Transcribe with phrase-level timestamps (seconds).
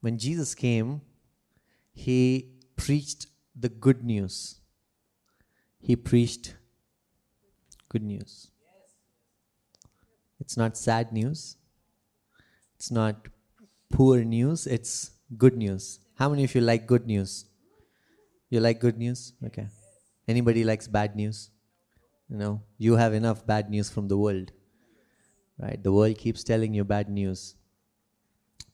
[0.00, 1.02] when Jesus came,
[1.92, 4.60] he preached the good news.
[5.78, 6.54] He preached
[7.88, 8.50] good news.
[10.38, 11.56] It's not sad news.
[12.76, 13.28] It's not
[13.90, 14.66] poor news.
[14.66, 16.00] It's good news.
[16.14, 17.46] How many of you like good news?
[18.48, 19.34] You like good news?
[19.46, 19.68] Okay.
[20.26, 21.50] Anybody likes bad news?
[22.28, 24.52] You know, you have enough bad news from the world.
[25.58, 25.82] Right?
[25.82, 27.56] The world keeps telling you bad news.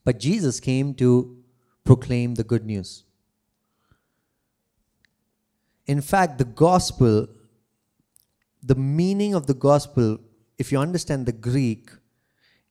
[0.07, 1.37] But Jesus came to
[1.85, 3.03] proclaim the good news.
[5.87, 7.27] In fact, the gospel,
[8.63, 10.19] the meaning of the gospel,
[10.59, 11.91] if you understand the Greek,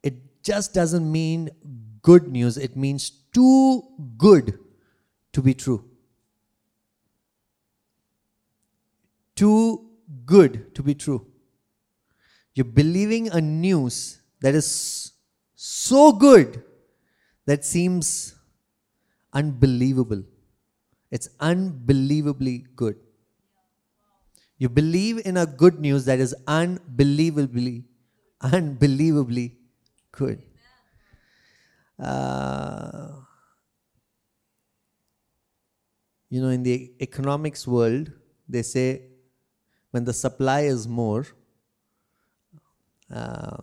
[0.01, 1.49] it just doesn't mean
[2.01, 3.83] good news, it means too
[4.17, 4.57] good
[5.33, 5.83] to be true.
[9.35, 9.89] Too
[10.25, 11.27] good to be true.
[12.53, 15.11] You're believing a news that is
[15.55, 16.63] so good
[17.45, 18.35] that seems
[19.33, 20.23] unbelievable.
[21.11, 22.97] It's unbelievably good.
[24.57, 27.83] You believe in a good news that is unbelievably,
[28.41, 29.57] unbelievably
[30.11, 30.41] good.
[31.99, 33.11] Uh,
[36.29, 38.11] you know, in the economics world,
[38.47, 39.03] they say
[39.91, 41.25] when the supply is more,
[43.13, 43.57] uh,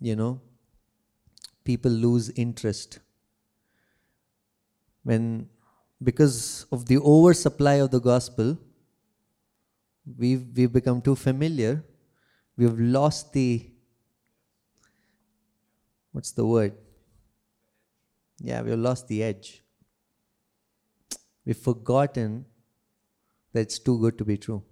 [0.00, 0.40] you know,
[1.66, 3.00] people lose interest.
[5.02, 5.48] When,
[6.02, 8.56] because of the oversupply of the gospel,
[10.18, 11.84] we've, we've become too familiar.
[12.56, 13.70] We've lost the,
[16.12, 16.72] what's the word?
[18.40, 19.62] Yeah, we've lost the edge.
[21.44, 22.46] We've forgotten
[23.52, 24.62] that it's too good to be true.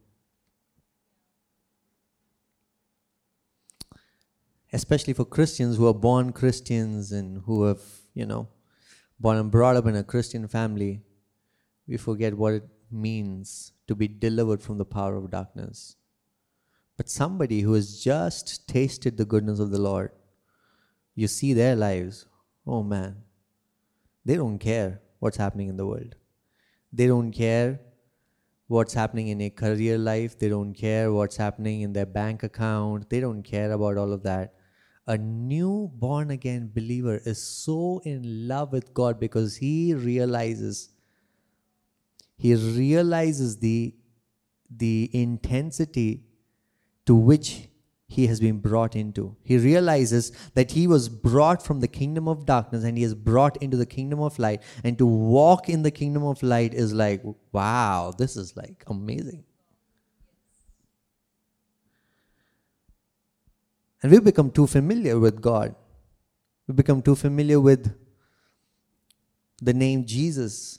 [4.74, 7.80] Especially for Christians who are born Christians and who have,
[8.12, 8.48] you know,
[9.20, 11.00] born and brought up in a Christian family,
[11.86, 15.94] we forget what it means to be delivered from the power of darkness.
[16.96, 20.10] But somebody who has just tasted the goodness of the Lord,
[21.14, 22.26] you see their lives,
[22.66, 23.18] oh man,
[24.24, 26.16] they don't care what's happening in the world.
[26.92, 27.80] They don't care
[28.66, 30.36] what's happening in a career life.
[30.36, 33.08] They don't care what's happening in their bank account.
[33.08, 34.54] They don't care about all of that.
[35.06, 40.90] A new born again believer is so in love with God because he realizes
[42.36, 43.94] he realizes the
[44.70, 46.24] the intensity
[47.06, 47.68] to which
[48.06, 49.36] he has been brought into.
[49.42, 53.56] He realizes that he was brought from the kingdom of darkness and he is brought
[53.62, 54.62] into the kingdom of light.
[54.82, 57.22] And to walk in the kingdom of light is like,
[57.52, 59.44] wow, this is like amazing.
[64.04, 65.74] And we become too familiar with God.
[66.68, 67.90] We become too familiar with
[69.62, 70.78] the name Jesus.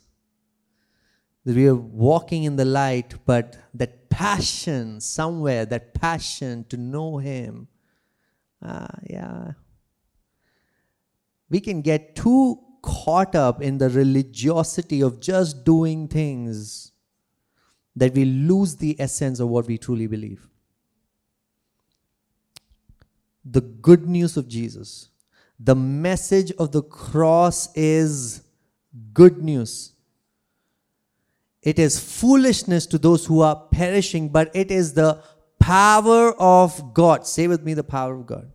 [1.44, 7.18] That we are walking in the light, but that passion somewhere, that passion to know
[7.18, 7.68] Him.
[8.62, 9.54] Uh, yeah.
[11.50, 16.92] We can get too caught up in the religiosity of just doing things
[17.96, 20.48] that we lose the essence of what we truly believe.
[23.46, 25.10] The good news of Jesus,
[25.60, 28.42] the message of the cross is
[29.14, 29.94] good news.
[31.62, 35.24] It is foolishness to those who are perishing, but it is the
[35.60, 37.26] power of God.
[37.26, 38.52] Say with me the power of God.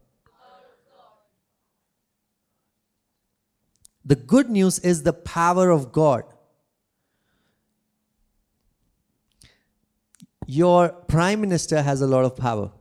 [4.05, 6.25] The good news is the power of God.
[10.47, 12.73] Your prime minister has a lot of power.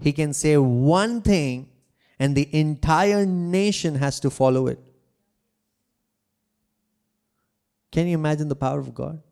[0.00, 1.68] He can say one thing,
[2.18, 4.78] and the entire nation has to follow it.
[7.90, 9.22] Can you imagine the power of God?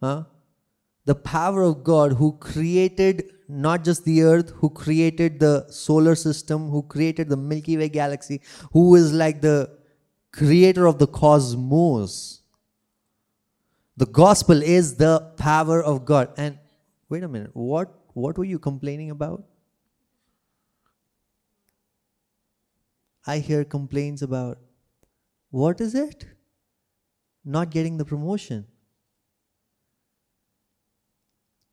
[0.00, 0.24] Huh?
[1.04, 6.68] The power of God who created not just the earth, who created the solar system,
[6.68, 8.40] who created the Milky Way galaxy,
[8.72, 9.70] who is like the
[10.32, 12.42] creator of the cosmos.
[13.96, 16.30] The gospel is the power of God.
[16.36, 16.58] And
[17.08, 19.44] wait a minute, what, what were you complaining about?
[23.26, 24.58] I hear complaints about
[25.50, 26.26] what is it?
[27.44, 28.66] Not getting the promotion.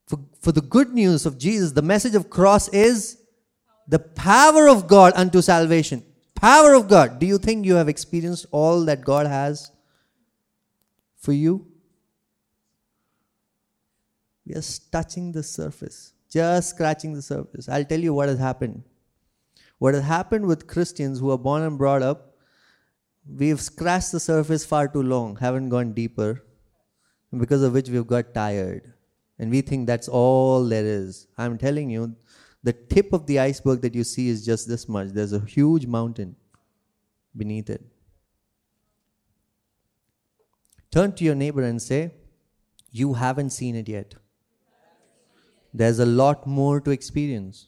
[0.07, 3.17] For, for the good news of Jesus, the message of cross is
[3.87, 6.03] the power of God unto salvation.
[6.35, 7.19] Power of God.
[7.19, 9.71] Do you think you have experienced all that God has
[11.17, 11.72] for you?
[14.45, 17.69] We are touching the surface, just scratching the surface.
[17.69, 18.83] I'll tell you what has happened.
[19.77, 22.35] What has happened with Christians who are born and brought up,
[23.27, 26.43] we've scratched the surface far too long, haven't gone deeper,
[27.37, 28.93] because of which we've got tired.
[29.39, 31.27] And we think that's all there is.
[31.37, 32.15] I'm telling you,
[32.61, 35.09] the tip of the iceberg that you see is just this much.
[35.09, 36.35] There's a huge mountain
[37.35, 37.83] beneath it.
[40.91, 42.11] Turn to your neighbor and say,
[42.91, 44.13] You haven't seen it yet.
[45.73, 47.67] There's a lot more to experience.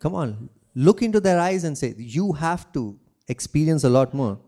[0.00, 2.98] Come on, look into their eyes and say, You have to
[3.28, 4.38] experience a lot more.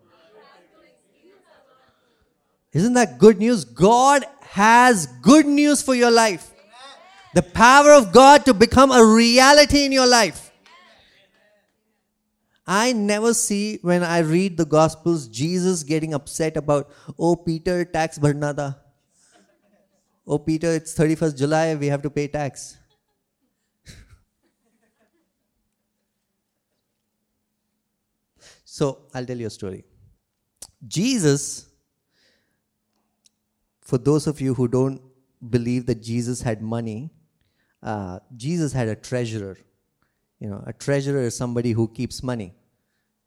[2.72, 3.64] Isn't that good news?
[3.64, 6.52] God has good news for your life.
[7.34, 10.50] The power of God to become a reality in your life.
[12.66, 18.18] I never see when I read the Gospels Jesus getting upset about, oh, Peter, tax
[18.18, 18.76] bharnada.
[20.26, 22.76] Oh, Peter, it's 31st July, we have to pay tax.
[28.64, 29.84] so, I'll tell you a story.
[30.86, 31.68] Jesus,
[33.80, 35.00] for those of you who don't
[35.48, 37.12] believe that Jesus had money,
[37.82, 39.56] uh, Jesus had a treasurer.
[40.40, 42.52] You know, a treasurer is somebody who keeps money.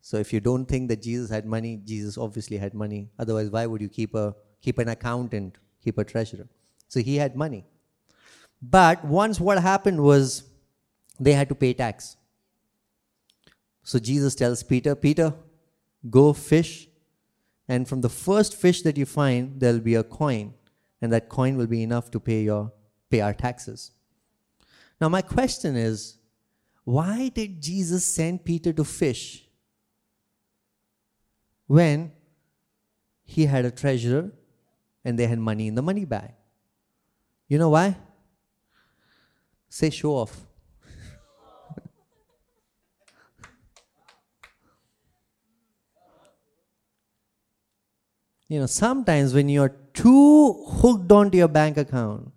[0.02, 3.10] So if you don't think that Jesus had money, Jesus obviously had money.
[3.18, 6.48] Otherwise, why would you keep a keep an accountant, keep a treasurer?
[6.90, 7.66] So he had money.
[8.62, 10.44] But once what happened was
[11.20, 12.18] they had to pay tax.
[13.84, 15.34] So Jesus tells Peter, Peter,
[16.10, 16.88] go fish,
[17.68, 20.54] and from the first fish that you find, there'll be a coin,
[21.02, 22.72] and that coin will be enough to pay your
[23.10, 23.92] pay our taxes.
[25.00, 26.18] Now my question is,
[26.84, 29.48] why did Jesus send Peter to fish
[31.68, 32.12] when
[33.24, 34.32] he had a treasurer
[35.06, 36.34] and they had money in the money bag?
[37.50, 37.98] You know why?
[39.70, 40.46] Say show off.
[48.48, 52.32] you know, sometimes when you're too hooked onto your bank account,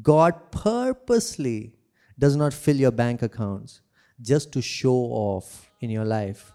[0.00, 1.72] God purposely
[2.16, 3.80] does not fill your bank accounts
[4.20, 6.52] just to show off in your life.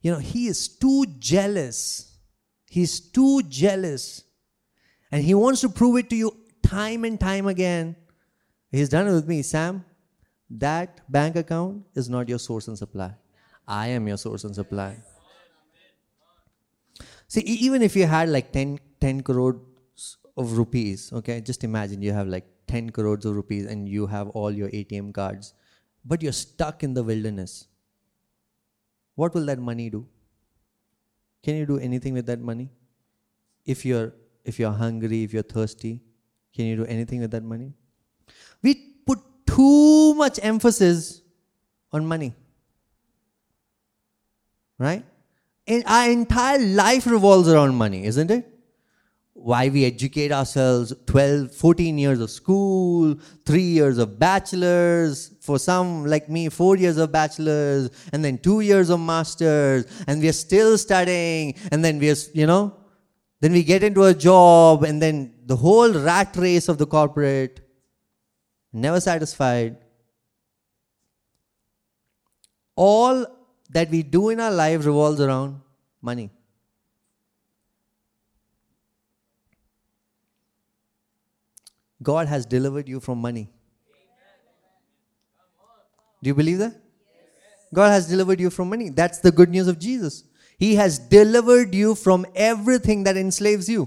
[0.00, 2.18] You know, He is too jealous.
[2.66, 4.23] He's too jealous.
[5.14, 7.94] And He wants to prove it to you time and time again.
[8.72, 9.42] He's done it with me.
[9.42, 9.84] Sam,
[10.50, 13.12] that bank account is not your source and supply.
[13.68, 14.96] I am your source and supply.
[17.28, 19.60] See, even if you had like 10, 10 crore
[20.36, 24.30] of rupees, okay, just imagine you have like 10 crores of rupees and you have
[24.30, 25.54] all your ATM cards,
[26.04, 27.68] but you're stuck in the wilderness.
[29.14, 30.08] What will that money do?
[31.44, 32.72] Can you do anything with that money?
[33.64, 34.12] If you're
[34.44, 36.00] if you're hungry, if you're thirsty,
[36.54, 37.72] can you do anything with that money?
[38.62, 38.74] We
[39.06, 41.22] put too much emphasis
[41.92, 42.34] on money.
[44.78, 45.04] Right?
[45.66, 48.54] And our entire life revolves around money, isn't it?
[49.44, 53.14] why we educate ourselves 12 14 years of school
[53.44, 58.60] 3 years of bachelors for some like me 4 years of bachelors and then 2
[58.60, 62.72] years of masters and we are still studying and then we are you know
[63.44, 67.60] then we get into a job and then the whole rat race of the corporate
[68.72, 69.76] never satisfied
[72.74, 73.26] all
[73.68, 75.60] that we do in our life revolves around
[76.00, 76.30] money
[82.04, 83.48] God has delivered you from money.
[86.22, 86.74] Do you believe that?
[87.72, 88.90] God has delivered you from money.
[88.90, 90.24] That's the good news of Jesus.
[90.64, 93.82] He has delivered you from everything that enslaves you,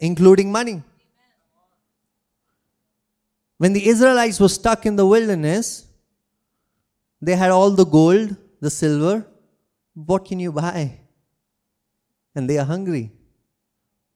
[0.00, 0.82] including money.
[3.58, 5.86] When the Israelites were stuck in the wilderness,
[7.22, 9.16] they had all the gold, the silver.
[9.94, 10.98] What can you buy?
[12.34, 13.04] And they are hungry.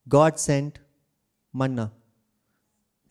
[0.08, 0.78] God sent
[1.52, 1.92] manna.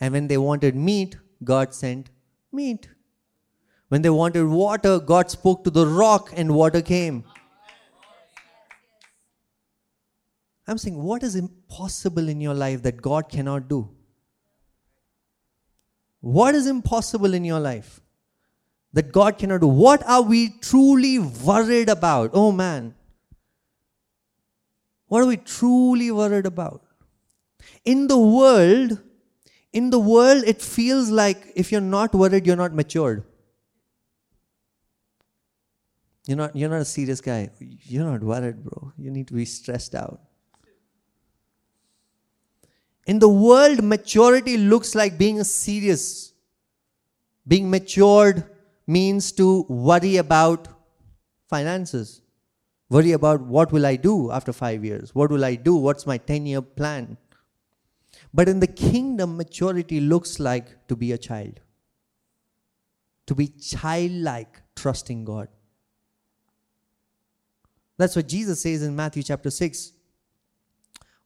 [0.01, 2.09] And when they wanted meat, God sent
[2.51, 2.89] meat.
[3.87, 7.23] When they wanted water, God spoke to the rock and water came.
[10.71, 13.89] I'm saying, what is impossible in your life that God cannot do?
[16.21, 17.99] What is impossible in your life
[18.93, 19.67] that God cannot do?
[19.67, 22.31] What are we truly worried about?
[22.33, 22.95] Oh man.
[25.07, 26.85] What are we truly worried about?
[27.83, 28.97] In the world,
[29.73, 33.25] in the world, it feels like if you're not worried, you're not matured.
[36.27, 37.49] You're not, you're not a serious guy.
[37.59, 38.93] You're not worried, bro.
[38.97, 40.21] You need to be stressed out.
[43.07, 46.33] In the world, maturity looks like being serious,
[47.47, 48.45] being matured,
[48.87, 50.67] means to worry about
[51.47, 52.21] finances.
[52.89, 55.15] Worry about what will I do after five years?
[55.15, 55.75] What will I do?
[55.75, 57.17] What's my 10 year plan?
[58.33, 61.59] But in the kingdom, maturity looks like to be a child,
[63.27, 65.47] to be childlike, trusting God.
[67.97, 69.91] That's what Jesus says in Matthew chapter 6.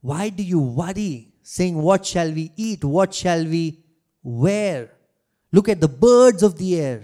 [0.02, 2.84] Why do you worry, saying, What shall we eat?
[2.84, 3.84] What shall we
[4.24, 4.90] wear?
[5.52, 7.04] Look at the birds of the air.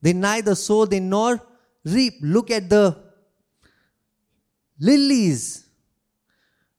[0.00, 1.40] They neither sow, they nor
[1.84, 2.14] reap.
[2.22, 2.96] Look at the
[4.78, 5.66] lilies.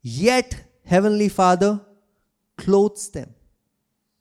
[0.02, 1.82] Yet, Heavenly Father
[2.58, 3.34] clothes them.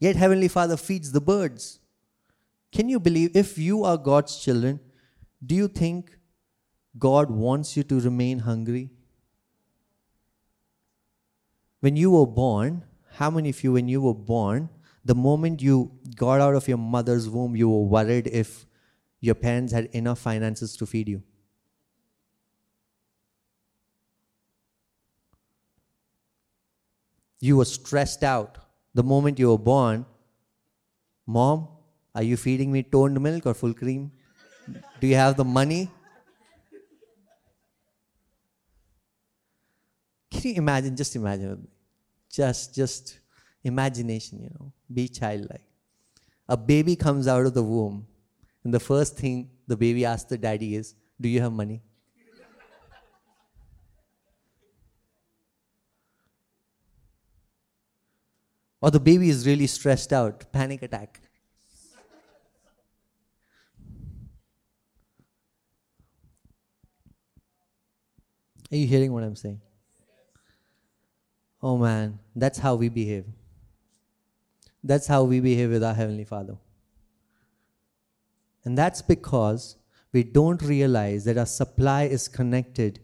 [0.01, 1.79] Yet Heavenly Father feeds the birds.
[2.73, 4.81] Can you believe if you are God's children,
[5.47, 6.19] do you think
[6.99, 8.91] God wants you to remain hungry?
[11.85, 14.71] When you were born, how many of you, when you were born,
[15.05, 18.65] the moment you got out of your mother's womb, you were worried if
[19.21, 21.23] your parents had enough finances to feed you?
[27.45, 28.57] you were stressed out
[28.95, 30.07] the moment you were born.
[31.27, 31.69] Mom,
[32.15, 34.11] are you feeding me toned milk or full cream?
[35.01, 35.91] Do you have the money?
[40.31, 40.97] Can you imagine?
[40.97, 41.69] Just imagine.
[42.35, 43.21] Just, just
[43.63, 44.73] imagination, you know.
[44.93, 45.63] Be childlike.
[46.49, 48.09] A baby comes out of the womb,
[48.65, 51.81] and the first thing the baby asks the daddy is, Do you have money?
[58.83, 61.21] Or the baby is really stressed out, panic attack.
[68.73, 69.61] Are you hearing what I'm saying?
[71.65, 73.25] Oh man, that's how we behave.
[74.83, 76.59] That's how we behave with our Heavenly Father.
[78.67, 79.77] And that's because
[80.13, 83.01] we don't realize that our supply is connected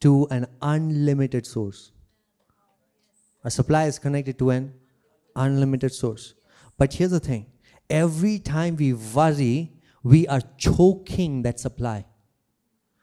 [0.00, 1.92] to an unlimited source.
[3.44, 4.72] Our supply is connected to an
[5.36, 6.32] unlimited source.
[6.78, 7.44] But here's the thing
[7.90, 12.06] every time we worry, we are choking that supply.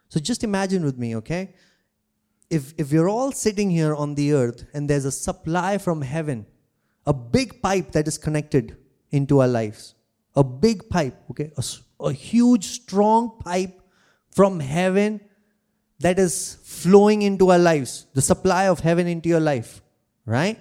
[0.08, 1.54] So just imagine with me, okay?
[2.50, 6.46] If, if we're all sitting here on the earth and there's a supply from heaven,
[7.06, 8.78] a big pipe that is connected
[9.12, 9.96] into our lives,
[10.36, 11.52] a big pipe, okay?
[11.58, 11.64] A,
[12.06, 13.82] a huge, strong pipe
[14.32, 15.22] from heaven
[16.00, 19.82] that is flowing into our lives, the supply of heaven into your life
[20.30, 20.60] right?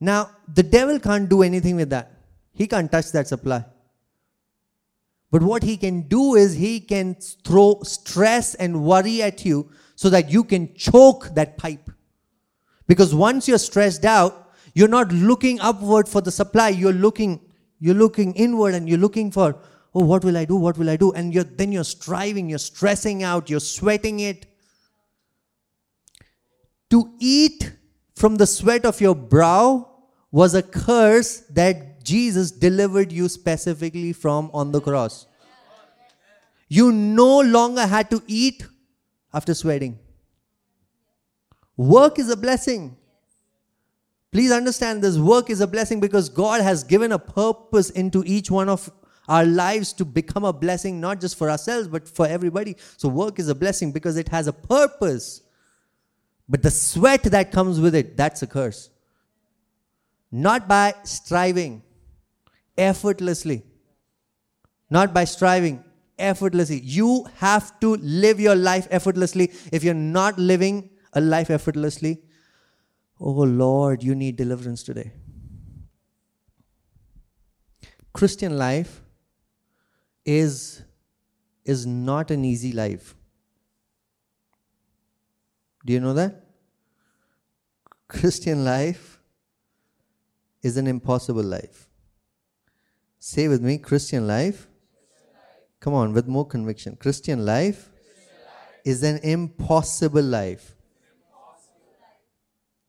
[0.00, 2.12] Now, the devil can't do anything with that.
[2.52, 3.64] He can't touch that supply.
[5.30, 10.10] But what he can do is he can throw stress and worry at you so
[10.10, 11.90] that you can choke that pipe.
[12.86, 17.40] Because once you're stressed out, you're not looking upward for the supply, you're looking
[17.78, 19.54] you're looking inward and you're looking for
[19.94, 20.56] oh what will I do?
[20.56, 21.12] What will I do?
[21.12, 24.46] And you're then you're striving, you're stressing out, you're sweating it.
[26.90, 27.72] To eat
[28.14, 29.88] from the sweat of your brow
[30.30, 35.26] was a curse that Jesus delivered you specifically from on the cross.
[36.68, 38.64] You no longer had to eat
[39.32, 39.98] after sweating.
[41.76, 42.96] Work is a blessing.
[44.32, 48.50] Please understand this work is a blessing because God has given a purpose into each
[48.50, 48.90] one of
[49.28, 52.76] our lives to become a blessing, not just for ourselves, but for everybody.
[52.96, 55.42] So, work is a blessing because it has a purpose.
[56.48, 58.90] But the sweat that comes with it, that's a curse.
[60.30, 61.82] Not by striving
[62.78, 63.64] effortlessly.
[64.90, 65.82] Not by striving
[66.18, 66.80] effortlessly.
[66.80, 69.52] You have to live your life effortlessly.
[69.72, 72.22] If you're not living a life effortlessly,
[73.20, 75.12] oh Lord, you need deliverance today.
[78.12, 79.02] Christian life
[80.24, 80.82] is,
[81.64, 83.14] is not an easy life.
[85.84, 86.44] Do you know that?
[88.08, 89.20] Christian life
[90.62, 91.88] is an impossible life.
[93.18, 94.66] Say with me Christian life.
[95.86, 96.96] Come on, with more conviction.
[96.96, 97.90] Christian life,
[98.84, 100.74] is an impossible life.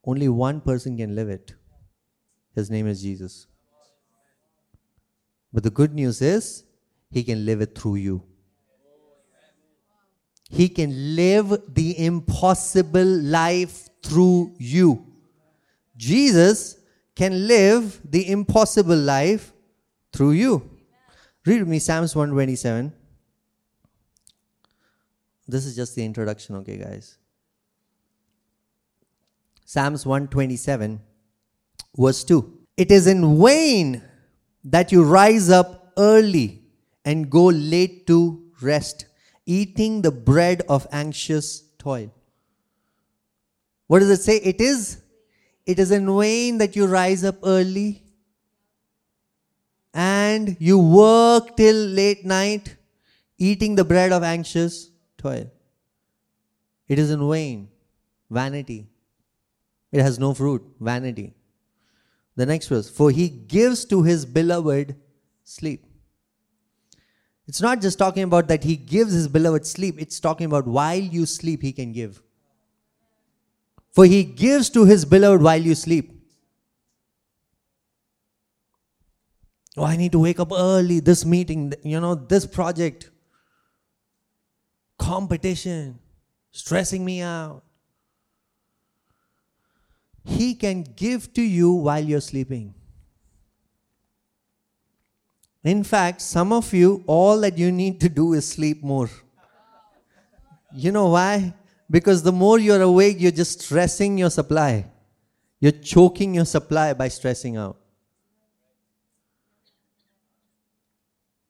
[0.03, 1.53] Only one person can live it.
[2.55, 3.45] His name is Jesus.
[5.53, 6.63] But the good news is,
[7.11, 8.23] he can live it through you.
[10.49, 15.05] He can live the impossible life through you.
[15.95, 16.77] Jesus
[17.13, 19.53] can live the impossible life
[20.11, 20.76] through you.
[21.47, 22.91] Read with me Psalms 127.
[25.47, 27.17] This is just the introduction, okay, guys?
[29.63, 30.99] Psalms 127,
[31.97, 32.59] verse 2.
[32.75, 34.03] It is in vain
[34.65, 36.63] that you rise up early
[37.05, 39.05] and go late to rest,
[39.45, 42.13] eating the bread of anxious toil.
[43.87, 44.35] What does it say?
[44.39, 45.01] It is
[45.65, 48.03] it is in vain that you rise up early
[49.93, 52.75] and you work till late night
[53.37, 55.49] eating the bread of anxious toil.
[56.87, 57.69] It is in vain,
[58.29, 58.87] vanity.
[59.91, 61.33] It has no fruit, vanity.
[62.35, 64.95] The next verse, for he gives to his beloved
[65.43, 65.85] sleep.
[67.47, 70.99] It's not just talking about that he gives his beloved sleep, it's talking about while
[70.99, 72.21] you sleep, he can give.
[73.91, 76.16] For he gives to his beloved while you sleep.
[79.77, 83.11] Oh, I need to wake up early, this meeting, you know, this project,
[84.97, 85.99] competition,
[86.51, 87.61] stressing me out.
[90.25, 92.73] He can give to you while you're sleeping.
[95.63, 99.09] In fact, some of you, all that you need to do is sleep more.
[100.73, 101.53] You know why?
[101.89, 104.85] Because the more you're awake, you're just stressing your supply.
[105.59, 107.77] You're choking your supply by stressing out.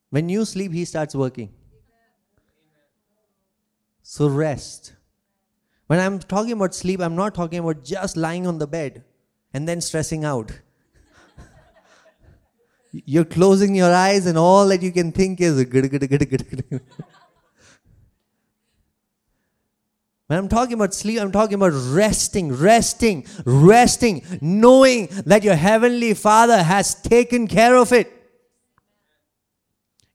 [0.10, 1.54] When you sleep, he starts working.
[4.02, 4.94] So rest.
[5.88, 9.04] When I'm talking about sleep, I'm not talking about just lying on the bed
[9.54, 10.52] and then stressing out.
[12.92, 15.66] You're closing your eyes, and all that you can think is.
[20.28, 26.14] When I'm talking about sleep, I'm talking about resting, resting, resting, knowing that your heavenly
[26.14, 28.17] Father has taken care of it.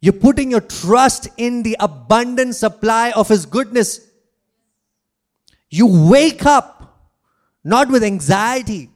[0.02, 4.00] You're putting your trust in the abundant supply of His goodness.
[5.71, 7.12] You wake up
[7.62, 8.90] not with anxiety.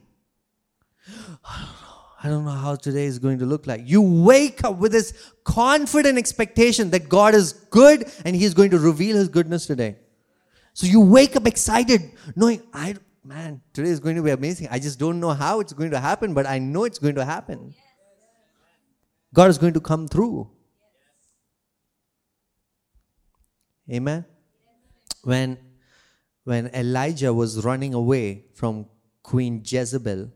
[1.45, 3.83] I don't know how today is going to look like.
[3.85, 8.77] You wake up with this confident expectation that God is good and He's going to
[8.77, 9.95] reveal His goodness today.
[10.73, 14.67] So you wake up excited, knowing, I man, today is going to be amazing.
[14.69, 17.23] I just don't know how it's going to happen, but I know it's going to
[17.23, 17.73] happen.
[19.33, 20.51] God is going to come through.
[23.91, 24.25] Amen.
[25.23, 25.57] When
[26.43, 28.85] when Elijah was running away from
[29.21, 30.31] Queen Jezebel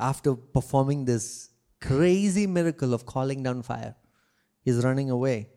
[0.00, 3.94] after performing this crazy miracle of calling down fire,
[4.64, 5.50] he's running away.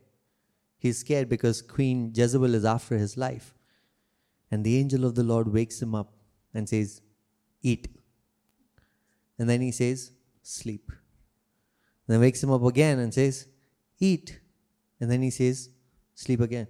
[0.77, 3.55] He's scared because Queen Jezebel is after his life.
[4.51, 6.13] And the angel of the Lord wakes him up
[6.53, 7.01] and says,
[7.63, 7.87] Eat.
[9.39, 10.11] And then he says,
[10.43, 10.91] Sleep.
[12.07, 13.47] And then wakes him up again and says,
[13.99, 14.39] Eat.
[14.99, 15.69] And then he says,
[16.13, 16.67] Sleep again.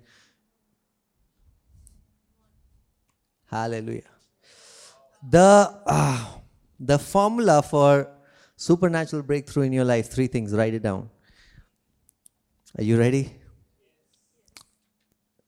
[3.55, 4.11] Hallelujah.
[5.29, 6.25] The, uh,
[6.77, 8.11] the formula for
[8.57, 11.09] supernatural breakthrough in your life, three things, write it down.
[12.77, 13.31] Are you ready?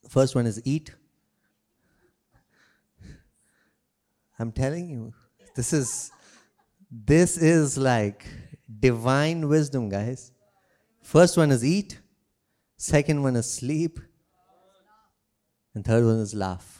[0.07, 0.95] First one is eat.
[4.39, 5.13] I'm telling you,
[5.55, 6.11] this is
[6.89, 8.25] this is like
[8.79, 10.31] divine wisdom, guys.
[11.01, 11.99] First one is eat,
[12.77, 13.99] second one is sleep,
[15.75, 16.76] and third one is laugh.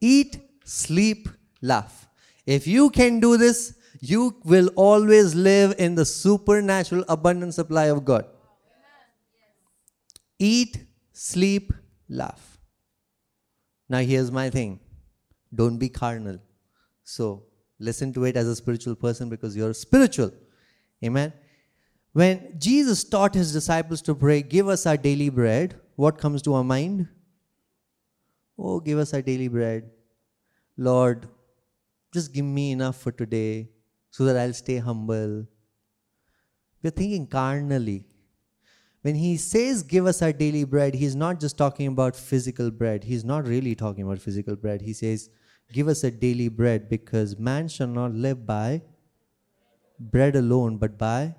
[0.00, 1.28] Eat, sleep,
[1.60, 2.08] laugh.
[2.46, 8.04] If you can do this, you will always live in the supernatural abundant supply of
[8.04, 8.26] God.
[10.38, 11.72] Eat, sleep,
[12.08, 12.58] laugh.
[13.88, 14.80] Now, here's my thing
[15.54, 16.38] don't be carnal.
[17.04, 17.44] So
[17.78, 20.30] listen to it as a spiritual person because you're spiritual.
[21.04, 21.32] Amen.
[22.12, 26.54] When Jesus taught his disciples to pray, Give us our daily bread, what comes to
[26.54, 27.08] our mind?
[28.58, 29.90] Oh, give us our daily bread.
[30.76, 31.28] Lord,
[32.12, 33.68] just give me enough for today
[34.10, 35.46] so that I'll stay humble.
[36.82, 38.04] We're thinking carnally.
[39.02, 43.04] When he says, Give us our daily bread, he's not just talking about physical bread.
[43.04, 44.82] He's not really talking about physical bread.
[44.82, 45.30] He says,
[45.72, 48.82] Give us a daily bread because man shall not live by
[49.98, 51.34] bread alone, but by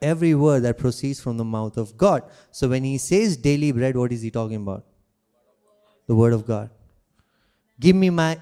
[0.00, 2.22] every word that proceeds from the mouth of God.
[2.50, 4.84] So when he says daily bread, what is he talking about?
[6.06, 6.70] The word of God.
[7.78, 8.38] Give me my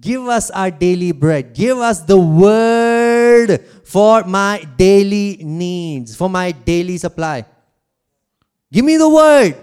[0.00, 1.54] give us our daily bread.
[1.54, 7.44] Give us the word for my daily needs, for my daily supply.
[8.72, 9.56] Give me the word.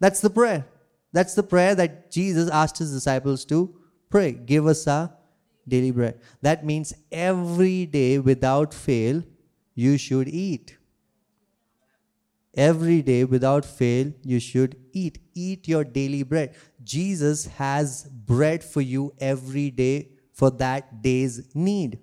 [0.00, 0.66] That's the prayer.
[1.12, 3.74] That's the prayer that Jesus asked his disciples to
[4.08, 4.32] pray.
[4.32, 5.12] Give us our
[5.66, 6.20] daily bread.
[6.40, 9.22] That means every day without fail,
[9.74, 10.77] you should eat.
[12.56, 15.18] Every day without fail, you should eat.
[15.34, 16.56] Eat your daily bread.
[16.82, 21.98] Jesus has bread for you every day for that day's need.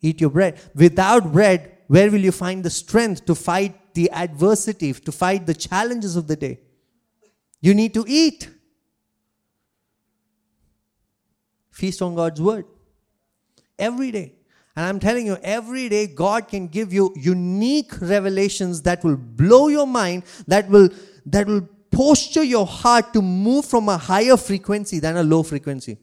[0.00, 0.60] Eat your bread.
[0.74, 5.54] Without bread, where will you find the strength to fight the adversity, to fight the
[5.54, 6.60] challenges of the day.
[7.60, 8.48] You need to eat.
[11.72, 12.66] Feast on God's word
[13.78, 14.35] every day.
[14.76, 19.68] And I'm telling you, every day God can give you unique revelations that will blow
[19.68, 20.90] your mind, that will
[21.24, 25.96] that will posture your heart to move from a higher frequency than a low frequency.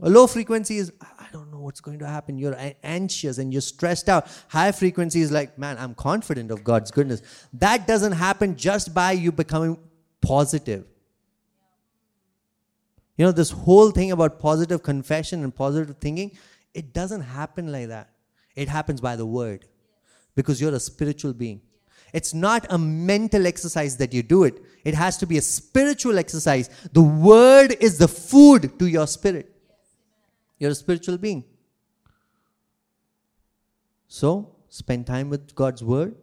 [0.00, 2.38] A low frequency is I don't know what's going to happen.
[2.38, 4.26] You're anxious and you're stressed out.
[4.48, 7.22] High frequency is like, man, I'm confident of God's goodness.
[7.52, 9.78] That doesn't happen just by you becoming
[10.22, 10.86] positive.
[13.18, 16.32] You know, this whole thing about positive confession and positive thinking,
[16.74, 18.10] it doesn't happen like that.
[18.56, 19.66] It happens by the word
[20.34, 21.60] because you're a spiritual being.
[22.12, 26.18] It's not a mental exercise that you do it, it has to be a spiritual
[26.18, 26.68] exercise.
[26.92, 29.54] The word is the food to your spirit.
[30.58, 31.44] You're a spiritual being.
[34.08, 36.14] So, spend time with God's word,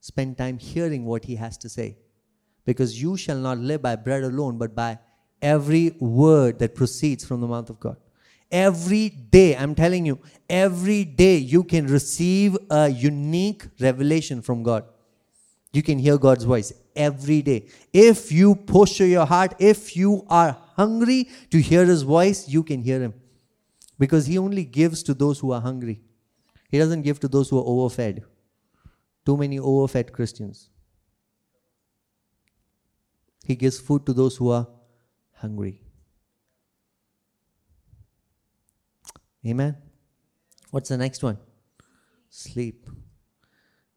[0.00, 1.98] spend time hearing what He has to say.
[2.64, 4.98] Because you shall not live by bread alone, but by
[5.42, 7.96] every word that proceeds from the mouth of God.
[8.52, 14.84] Every day, I'm telling you, every day you can receive a unique revelation from God.
[15.72, 17.68] You can hear God's voice every day.
[17.94, 22.82] If you posture your heart, if you are hungry to hear His voice, you can
[22.82, 23.14] hear Him.
[23.98, 26.02] Because He only gives to those who are hungry,
[26.68, 28.22] He doesn't give to those who are overfed.
[29.24, 30.68] Too many overfed Christians.
[33.44, 34.66] He gives food to those who are
[35.32, 35.81] hungry.
[39.46, 39.76] Amen.
[40.70, 41.38] What's the next one?
[42.30, 42.86] Sleep.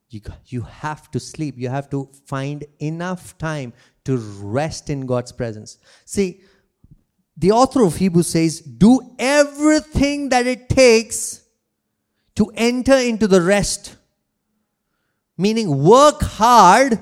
[0.10, 1.56] You, you have to sleep.
[1.58, 3.74] You have to find enough time
[4.06, 5.78] to rest in God's presence.
[6.06, 6.42] See,
[7.38, 11.44] the author of Hebrews says, Do everything that it takes
[12.36, 13.96] to enter into the rest.
[15.38, 17.02] Meaning, work hard.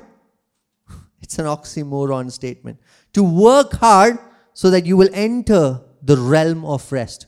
[1.21, 2.79] It's an oxymoron statement.
[3.13, 4.19] To work hard
[4.53, 7.27] so that you will enter the realm of rest.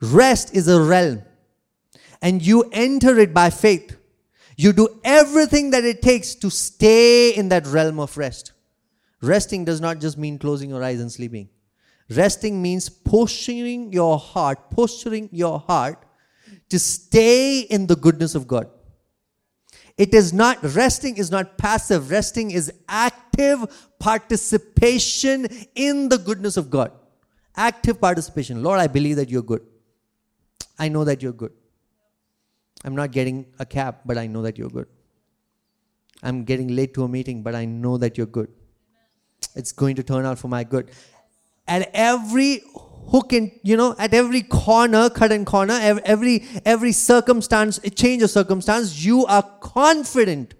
[0.00, 1.22] Rest is a realm,
[2.22, 3.96] and you enter it by faith.
[4.56, 8.52] You do everything that it takes to stay in that realm of rest.
[9.20, 11.48] Resting does not just mean closing your eyes and sleeping.
[12.10, 16.04] Resting means posturing your heart, posturing your heart
[16.70, 18.68] to stay in the goodness of God.
[19.96, 26.70] It is not, resting is not passive, resting is active participation in the goodness of
[26.70, 26.92] God.
[27.56, 28.62] Active participation.
[28.62, 29.62] Lord, I believe that you're good.
[30.78, 31.52] I know that you're good.
[32.84, 34.86] I'm not getting a cab, but I know that you're good.
[36.22, 38.48] I'm getting late to a meeting, but I know that you're good.
[39.54, 40.90] It's going to turn out for my good.
[41.66, 42.62] At every
[43.10, 48.22] hook and you know, at every corner, cut and corner, every every circumstance, a change
[48.22, 50.54] of circumstance, you are confident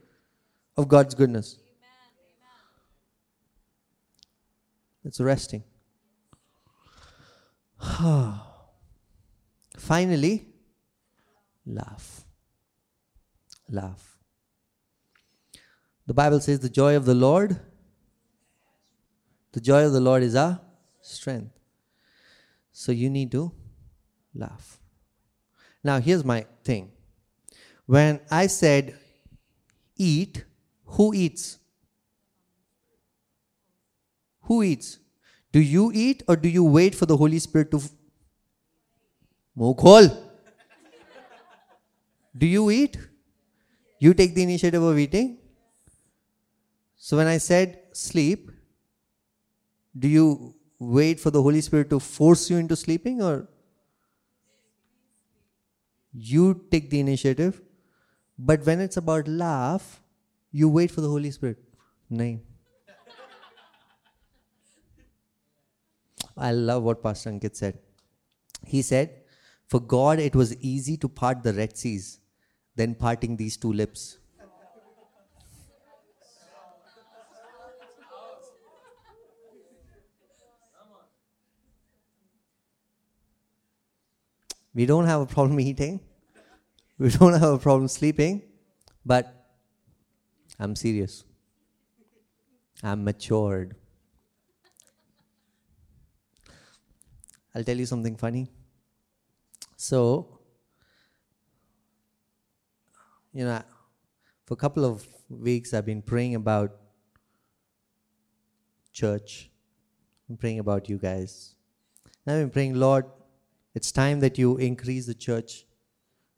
[0.76, 1.59] of God's goodness.
[5.04, 5.64] It's resting.
[7.81, 8.47] Ah.
[9.78, 10.44] Finally,
[11.64, 12.24] laugh.
[13.70, 14.18] Laugh.
[16.06, 17.60] The Bible says the joy of the Lord,
[19.52, 20.60] the joy of the Lord is our
[21.00, 21.52] strength.
[22.72, 23.52] So you need to
[24.34, 24.80] laugh.
[25.84, 26.90] Now, here's my thing.
[27.86, 28.98] When I said
[29.96, 30.44] eat,
[30.86, 31.58] who eats?
[34.42, 34.98] Who eats?
[35.52, 37.80] Do you eat or do you wait for the Holy Spirit to
[39.59, 40.16] Mukhol.
[42.37, 42.97] Do you eat?
[43.99, 45.38] You take the initiative of eating?
[46.97, 48.51] So when I said sleep,
[49.99, 53.49] do you wait for the Holy Spirit to force you into sleeping or
[56.12, 57.61] you take the initiative?
[58.38, 60.01] But when it's about laugh,
[60.53, 61.59] you wait for the Holy Spirit.
[62.11, 62.40] Nahin.
[66.37, 67.79] I love what Pastor Ankit said.
[68.64, 69.23] He said,
[69.68, 72.20] for God, it was easy to part the Red Seas
[72.74, 74.16] than parting these two lips.
[84.74, 86.00] We don't have a problem eating.
[86.98, 88.42] We don't have a problem sleeping.
[89.04, 89.35] But
[90.59, 91.24] I'm serious.
[92.83, 93.74] I'm matured.
[97.54, 98.48] I'll tell you something funny.
[99.80, 100.40] So,
[103.32, 103.62] you know,
[104.44, 106.72] for a couple of weeks, I've been praying about
[108.92, 109.50] church.
[110.28, 111.54] I'm praying about you guys.
[112.26, 113.04] And I've been praying, Lord,
[113.72, 115.64] it's time that you increase the church.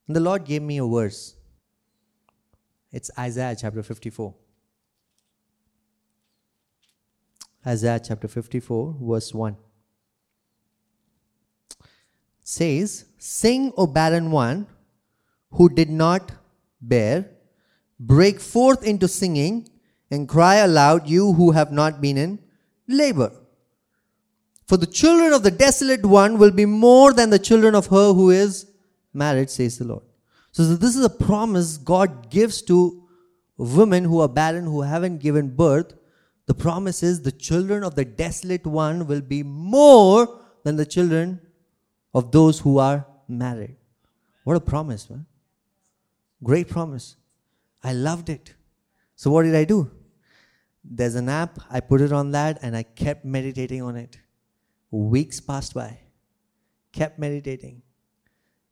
[0.07, 1.35] And the Lord gave me a verse.
[2.92, 4.35] It's Isaiah chapter 54.
[7.66, 9.57] Isaiah chapter 54, verse 1.
[12.42, 14.66] Says, Sing, O barren one
[15.53, 16.33] who did not
[16.81, 17.31] bear,
[17.98, 19.68] break forth into singing,
[20.11, 22.38] and cry aloud, you who have not been in
[22.88, 23.33] labor.
[24.66, 28.12] For the children of the desolate one will be more than the children of her
[28.12, 28.66] who is
[29.12, 30.03] married, says the Lord.
[30.53, 33.09] So, this is a promise God gives to
[33.57, 35.94] women who are barren, who haven't given birth.
[36.46, 41.40] The promise is the children of the desolate one will be more than the children
[42.12, 43.77] of those who are married.
[44.44, 45.27] What a promise, man.
[46.42, 47.16] Great promise.
[47.83, 48.55] I loved it.
[49.16, 49.90] So, what did I do?
[50.83, 54.18] There's an app, I put it on that, and I kept meditating on it.
[54.90, 55.99] Weeks passed by.
[56.92, 57.83] Kept meditating.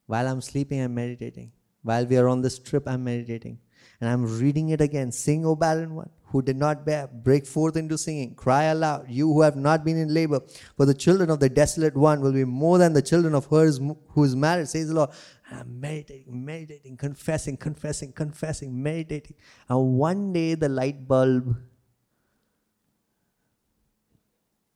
[0.07, 1.53] While I'm sleeping, I'm meditating.
[1.83, 3.59] While we are on this trip, I'm meditating.
[4.01, 5.13] And I'm reading it again.
[5.13, 8.35] Sing, O barren one, who did not bear, break forth into singing.
[8.35, 10.41] Cry aloud, you who have not been in labor.
[10.77, 13.79] For the children of the desolate one will be more than the children of hers
[13.79, 15.11] who is married, says the Lord.
[15.51, 19.37] And I'm meditating, meditating, confessing, confessing, confessing, meditating.
[19.69, 21.57] And one day the light bulb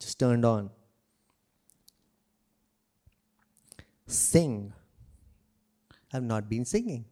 [0.01, 0.71] just turned on.
[4.07, 4.73] Sing.
[6.13, 7.05] I've not been singing.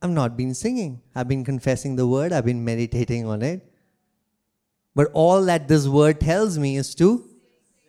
[0.00, 1.02] I've not been singing.
[1.14, 3.64] I've been confessing the word, I've been meditating on it.
[4.94, 7.28] But all that this word tells me is to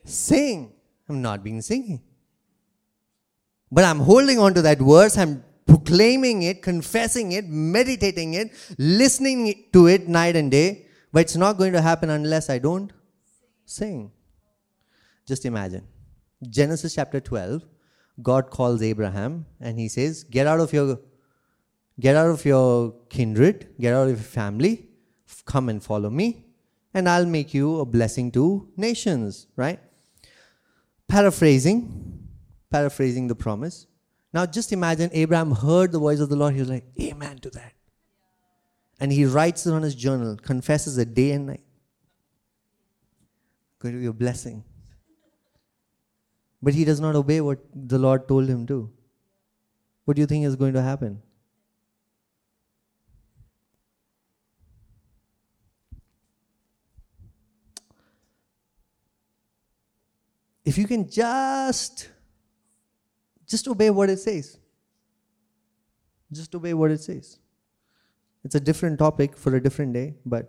[0.06, 0.74] sing.
[1.10, 2.02] I've not been singing.
[3.72, 9.66] But I'm holding on to that verse, I'm proclaiming it, confessing it, meditating it, listening
[9.74, 10.88] to it night and day.
[11.12, 12.92] But it's not going to happen unless I don't
[13.66, 14.12] sing.
[15.28, 15.88] Just imagine.
[16.48, 17.64] Genesis chapter 12,
[18.22, 21.00] God calls Abraham and he says, Get out of your
[22.00, 24.88] get out of your kindred, get out of your family,
[25.46, 26.46] come and follow me,
[26.94, 29.80] and I'll make you a blessing to nations, right?
[31.08, 32.28] Paraphrasing,
[32.70, 33.88] paraphrasing the promise.
[34.34, 37.50] Now just imagine Abraham heard the voice of the Lord, he was like, Amen to
[37.52, 37.74] that.
[39.00, 41.64] And he writes it on his journal, confesses it day and night.
[43.80, 44.64] Going to be a blessing.
[46.62, 48.92] But he does not obey what the Lord told him to.
[50.04, 51.22] What do you think is going to happen?
[60.70, 62.10] If you can just
[63.48, 64.58] just obey what it says.
[66.32, 67.40] Just obey what it says.
[68.44, 70.48] It's a different topic for a different day, but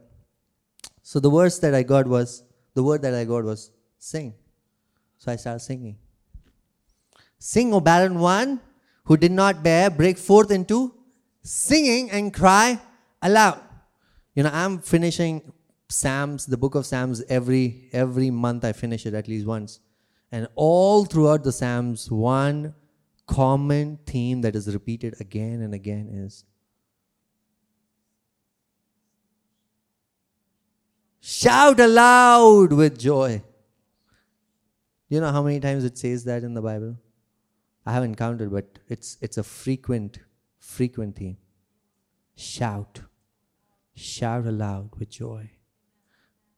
[1.03, 4.35] so the words that I got was the word that I got was sing.
[5.17, 5.97] So I started singing.
[7.39, 8.61] Sing, O barren one
[9.05, 10.95] who did not bear, break forth into
[11.43, 12.79] singing and cry
[13.23, 13.61] aloud.
[14.35, 15.53] You know, I'm finishing
[15.89, 19.81] Psalms, the book of Psalms, every every month I finish it at least once.
[20.33, 22.75] And all throughout the Psalms, one
[23.27, 26.45] common theme that is repeated again and again is
[31.21, 33.43] shout aloud with joy.
[35.09, 36.97] You know how many times it says that in the Bible?
[37.85, 40.21] I haven't counted, but it's it's a frequent,
[40.59, 41.39] frequent theme.
[42.37, 43.01] Shout.
[43.95, 45.51] Shout aloud with joy.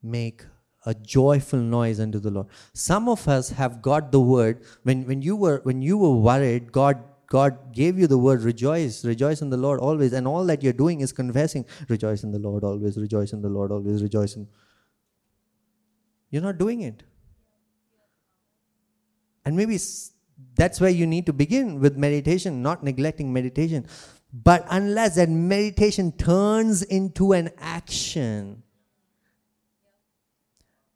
[0.03, 0.45] Make
[0.85, 2.49] a joyful noise unto the Lord.
[2.73, 6.73] Some of us have got the word when, when you were when you were worried,
[6.73, 10.63] God God gave you the word rejoice, rejoice in the Lord always, and all that
[10.63, 14.37] you're doing is confessing, rejoice in the Lord always, rejoice in the Lord always, rejoice
[14.37, 14.47] in.
[16.31, 17.03] You're not doing it.
[19.47, 19.79] And maybe
[20.57, 23.87] that's where you need to begin with meditation, not neglecting meditation.
[24.33, 28.63] But unless that meditation turns into an action,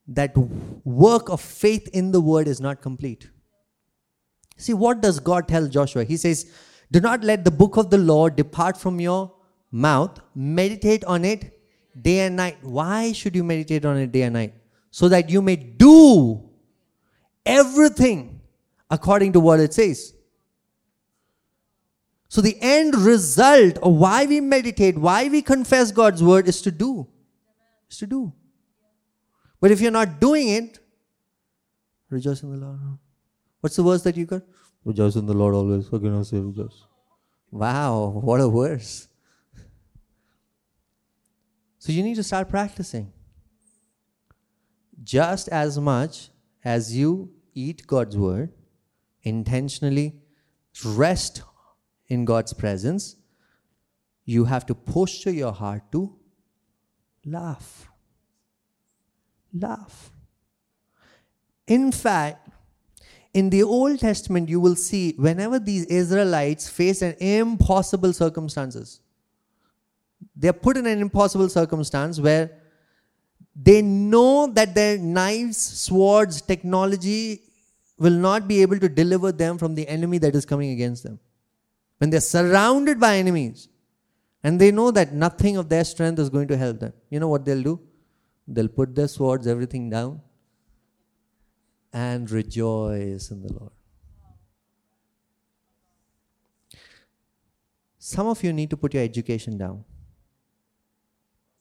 [0.08, 0.36] that
[0.84, 3.28] work of faith in the word is not complete.
[4.56, 6.04] See, what does God tell Joshua?
[6.04, 6.50] He says,
[6.90, 9.32] Do not let the book of the law depart from your
[9.70, 11.52] mouth, meditate on it
[12.00, 12.58] day and night.
[12.62, 14.54] Why should you meditate on it day and night?
[14.90, 16.48] So that you may do
[17.44, 18.40] everything
[18.90, 20.14] according to what it says.
[22.28, 26.70] So, the end result of why we meditate, why we confess God's word is to
[26.70, 27.06] do.
[27.88, 28.32] Is to do.
[29.60, 30.78] But if you're not doing it,
[32.10, 32.78] rejoice in the Lord.
[33.60, 34.42] What's the verse that you got?
[34.84, 35.88] Rejoice in the Lord always.
[35.90, 36.84] How can I say rejoice?
[37.50, 39.08] Wow, what a verse.
[41.78, 43.12] So you need to start practicing.
[45.02, 46.30] Just as much
[46.64, 48.52] as you eat God's word,
[49.22, 50.16] intentionally
[50.84, 51.42] rest
[52.08, 53.16] in God's presence,
[54.24, 56.14] you have to posture your heart to
[57.24, 57.88] laugh.
[59.60, 60.10] Laugh.
[61.66, 62.48] In fact,
[63.34, 69.00] in the Old Testament, you will see whenever these Israelites face an impossible circumstances,
[70.34, 72.50] they're put in an impossible circumstance where
[73.54, 77.42] they know that their knives, swords, technology
[77.98, 81.18] will not be able to deliver them from the enemy that is coming against them.
[81.98, 83.68] When they're surrounded by enemies
[84.44, 87.28] and they know that nothing of their strength is going to help them, you know
[87.28, 87.80] what they'll do?
[88.48, 90.20] They'll put their swords, everything down,
[91.92, 93.72] and rejoice in the Lord.
[97.98, 99.84] Some of you need to put your education down.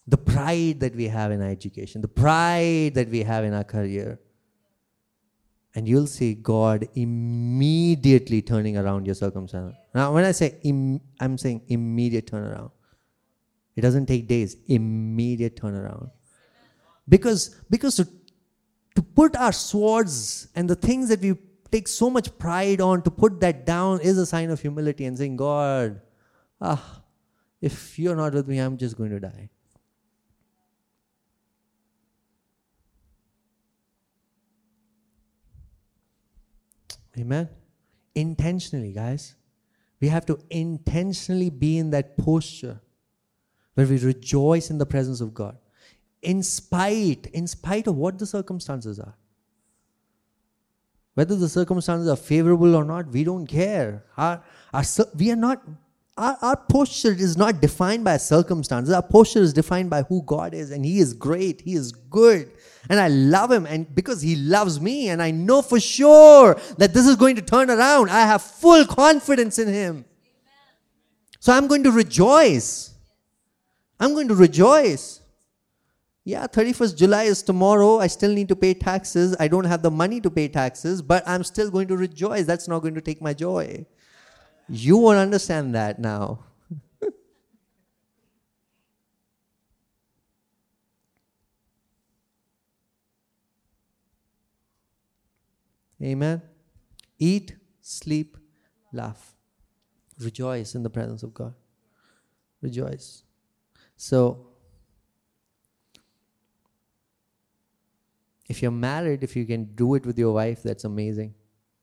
[0.08, 3.64] The pride that we have in our education, the pride that we have in our
[3.64, 4.20] career.
[5.74, 9.76] And you'll see God immediately turning around your circumstance.
[9.94, 12.72] Now, when I say, Im- I'm saying immediate turnaround.
[13.76, 16.12] It doesn't take days, immediate turnaround.
[17.08, 18.08] Because, because to,
[18.96, 21.36] to put our swords and the things that we
[21.72, 25.18] take so much pride on, to put that down is a sign of humility and
[25.18, 26.02] saying, God,
[26.62, 27.02] ah,
[27.62, 29.50] if you're not with me, I'm just going to die.
[37.18, 37.50] Amen.
[38.14, 39.36] Intentionally, guys.
[40.02, 42.82] We have to intentionally be in that posture
[43.76, 45.58] where we rejoice in the presence of God.
[46.26, 49.16] In spite, in spite of what the circumstances are.
[51.14, 54.04] Whether the circumstances are favorable or not, we don't care.
[54.18, 54.84] Our, our,
[55.18, 55.62] we are not
[56.18, 58.94] our, our posture is not defined by circumstances.
[58.94, 61.62] Our posture is defined by who God is, and He is great.
[61.62, 62.52] He is good.
[62.90, 66.94] And I love Him, and because He loves me, and I know for sure that
[66.94, 70.06] this is going to turn around, I have full confidence in Him.
[71.40, 72.94] So I'm going to rejoice.
[74.00, 75.22] I'm going to rejoice.
[76.28, 78.00] Yeah, 31st July is tomorrow.
[78.00, 79.36] I still need to pay taxes.
[79.40, 82.48] I don't have the money to pay taxes, but I'm still going to rejoice.
[82.48, 83.86] That's not going to take my joy.
[84.68, 86.46] You won't understand that now.
[96.02, 96.42] Amen.
[97.20, 98.36] Eat, sleep,
[98.92, 99.36] laugh.
[100.20, 101.54] Rejoice in the presence of God.
[102.64, 103.22] Rejoice.
[103.96, 104.55] So,
[108.48, 111.34] if you're married, if you can do it with your wife, that's amazing.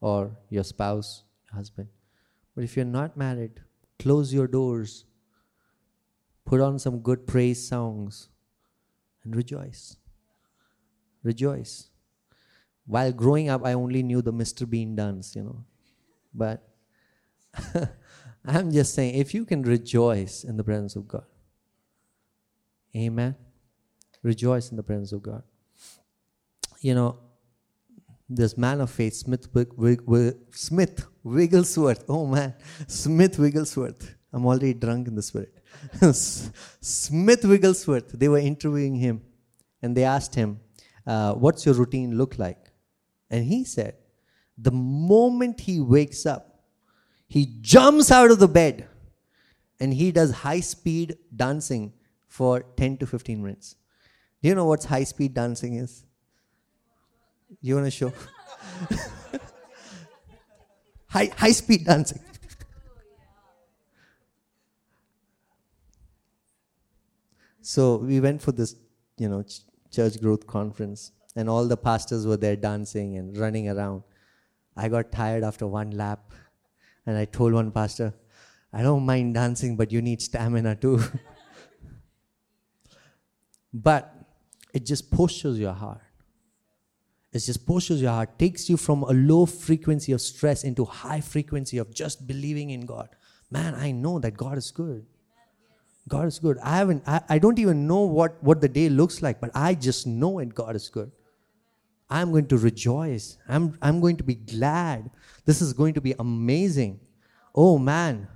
[0.00, 1.88] Or your spouse, husband.
[2.54, 3.60] But if you're not married,
[3.98, 5.04] close your doors,
[6.44, 8.28] put on some good praise songs,
[9.24, 9.96] and rejoice.
[11.22, 11.88] Rejoice.
[12.86, 14.68] While growing up, I only knew the Mr.
[14.68, 15.64] Bean dance, you know.
[16.34, 16.68] But
[18.44, 21.26] I'm just saying, if you can rejoice in the presence of God,
[22.96, 23.36] amen.
[24.22, 25.42] Rejoice in the presence of God.
[26.82, 27.18] You know,
[28.28, 29.46] this man of faith, Smith,
[30.50, 32.04] Smith Wigglesworth.
[32.08, 32.54] Oh man,
[32.88, 34.16] Smith Wigglesworth.
[34.32, 35.54] I'm already drunk in the spirit.
[36.80, 38.12] Smith Wigglesworth.
[38.12, 39.22] They were interviewing him,
[39.80, 40.60] and they asked him,
[41.06, 42.72] uh, "What's your routine look like?"
[43.30, 43.94] And he said,
[44.58, 46.64] "The moment he wakes up,
[47.28, 48.88] he jumps out of the bed,
[49.78, 51.92] and he does high-speed dancing
[52.26, 53.76] for 10 to 15 minutes."
[54.42, 56.04] Do you know what high-speed dancing is?
[57.60, 58.12] You want to show?
[61.06, 62.20] high, high speed dancing.
[67.62, 68.74] So we went for this,
[69.18, 73.68] you know, ch- church growth conference, and all the pastors were there dancing and running
[73.70, 74.02] around.
[74.76, 76.32] I got tired after one lap,
[77.06, 78.12] and I told one pastor,
[78.74, 81.00] I don't mind dancing, but you need stamina too.
[83.72, 84.14] but
[84.74, 86.01] it just postures your heart.
[87.32, 91.20] It just postures your heart, takes you from a low frequency of stress into high
[91.20, 93.08] frequency of just believing in God.
[93.50, 95.06] Man, I know that God is good.
[96.08, 96.58] God is good.
[96.62, 99.74] I haven't I, I don't even know what, what the day looks like, but I
[99.74, 101.10] just know it God is good.
[102.10, 103.38] I'm going to rejoice.
[103.48, 105.10] I'm I'm going to be glad.
[105.46, 107.00] This is going to be amazing.
[107.54, 108.28] Oh man.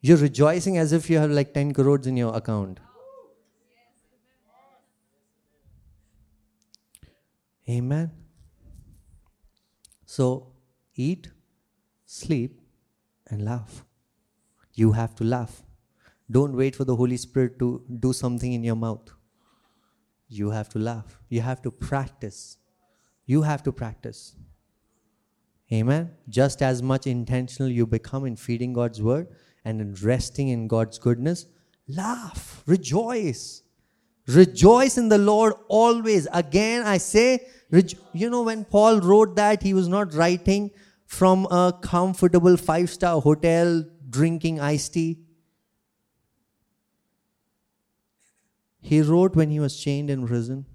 [0.00, 2.78] You're rejoicing as if you have like 10 crores in your account.
[7.68, 8.10] Amen.
[10.06, 10.52] So
[10.94, 11.30] eat,
[12.06, 12.60] sleep,
[13.28, 13.84] and laugh.
[14.74, 15.62] You have to laugh.
[16.30, 19.10] Don't wait for the Holy Spirit to do something in your mouth.
[20.28, 21.18] You have to laugh.
[21.28, 22.58] You have to practice.
[23.26, 24.34] You have to practice.
[25.72, 26.10] Amen.
[26.28, 29.28] Just as much intentional you become in feeding God's word
[29.64, 31.46] and in resting in God's goodness,
[31.86, 33.62] laugh, rejoice.
[34.28, 36.28] Rejoice in the Lord always.
[36.32, 37.46] Again, I say,
[38.12, 40.70] you know, when Paul wrote that, he was not writing
[41.06, 45.18] from a comfortable five star hotel drinking iced tea.
[48.80, 50.66] He wrote when he was chained in prison.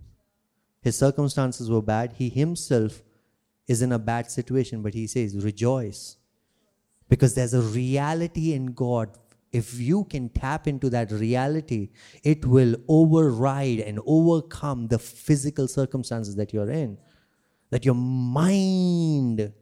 [0.82, 2.14] His circumstances were bad.
[2.14, 3.04] He himself
[3.68, 6.18] is in a bad situation, but he says, Rejoice.
[7.08, 9.18] Because there's a reality in God.
[9.54, 11.91] If you can tap into that reality,
[12.24, 16.97] it will override and overcome the physical circumstances that you're in.
[17.70, 19.54] That your mind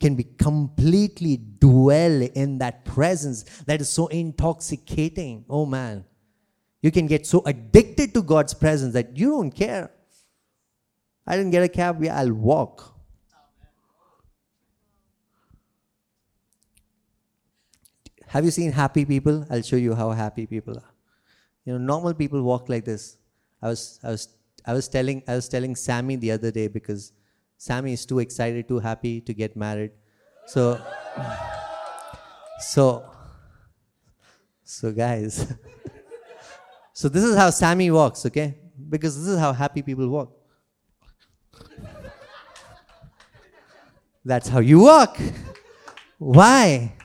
[0.00, 5.44] can be completely dwell in that presence that is so intoxicating.
[5.50, 6.04] Oh man.
[6.80, 9.90] You can get so addicted to God's presence that you don't care.
[11.26, 12.97] I didn't get a cab, yeah, I'll walk.
[18.28, 19.46] Have you seen happy people?
[19.50, 20.92] I'll show you how happy people are.
[21.64, 23.16] You know, normal people walk like this.
[23.62, 24.28] I was, I was,
[24.66, 27.12] I was telling, I was telling Sammy the other day because
[27.56, 29.92] Sammy is too excited, too happy to get married.
[30.46, 30.78] So,
[32.60, 33.10] so,
[34.62, 35.54] so guys.
[36.92, 38.58] so this is how Sammy walks, okay?
[38.90, 40.34] Because this is how happy people walk.
[44.22, 45.18] That's how you walk.
[46.18, 46.97] Why?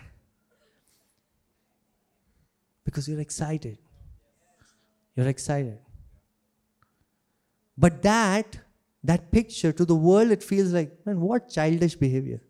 [2.85, 3.77] Because you're excited.
[5.15, 5.79] You're excited.
[7.77, 8.59] But that,
[9.03, 12.41] that picture to the world, it feels like, man, what childish behavior.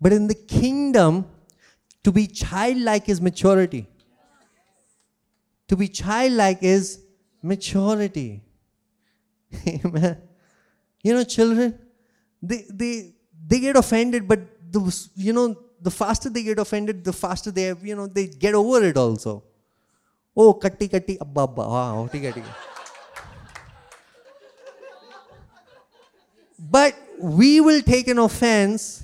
[0.00, 1.26] But in the kingdom,
[2.02, 3.88] to be childlike is maturity.
[5.68, 7.00] To be childlike is
[7.42, 8.42] maturity.
[9.68, 10.18] Amen.
[11.02, 11.78] You know, children,
[12.42, 13.14] they, they,
[13.46, 14.40] they get offended, but
[14.70, 18.55] the, you know, the faster they get offended, the faster they, you know, they get
[18.55, 19.43] over it also.
[20.35, 22.43] Oh, katti katti, abba abba, wow, katti
[26.57, 29.03] But we will take an offense.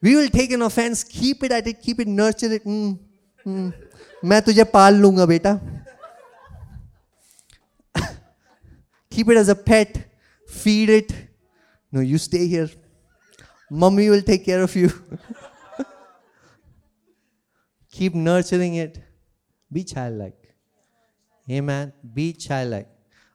[0.00, 2.64] We will take an offense, keep it at it, keep it, nurture it.
[2.64, 2.98] Mm,
[3.46, 3.72] mm.
[4.24, 5.58] मैं तुझे पाल लूंगा बेटा
[9.16, 9.94] keep it as a pet
[10.62, 11.12] feed it
[11.96, 12.66] no you stay here
[13.82, 14.90] mommy will take care of you
[17.91, 18.99] Keep nurturing it.
[19.71, 20.55] Be childlike.
[21.49, 21.93] Amen.
[22.13, 22.87] Be childlike.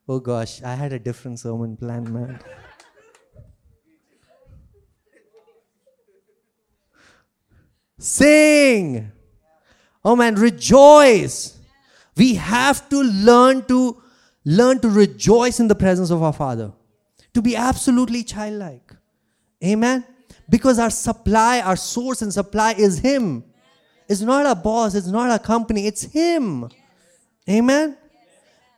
[0.09, 2.41] Oh gosh, I had a different sermon planned, man.
[7.99, 9.11] Sing.
[10.05, 11.59] Oh man, rejoice.
[12.17, 14.03] We have to learn to
[14.45, 16.73] learn to rejoice in the presence of our Father.
[17.35, 18.95] To be absolutely childlike.
[19.65, 20.05] Amen.
[20.49, 23.45] Because our supply, our source and supply is Him.
[24.09, 26.69] It's not a boss, it's not a company, it's him.
[27.49, 27.97] Amen.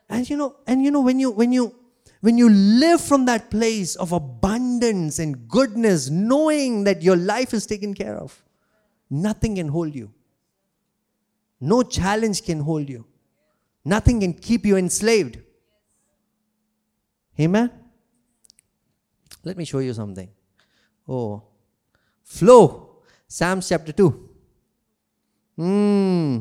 [0.08, 1.74] And you know, and you know, when you when you
[2.20, 7.66] when you live from that place of abundance and goodness, knowing that your life is
[7.66, 8.42] taken care of,
[9.10, 10.12] nothing can hold you.
[11.60, 13.04] No challenge can hold you.
[13.84, 15.38] Nothing can keep you enslaved.
[17.38, 17.70] Amen.
[19.44, 20.28] Let me show you something.
[21.08, 21.42] Oh,
[22.22, 23.02] flow.
[23.26, 24.27] Psalms chapter 2.
[25.58, 26.38] Hmm.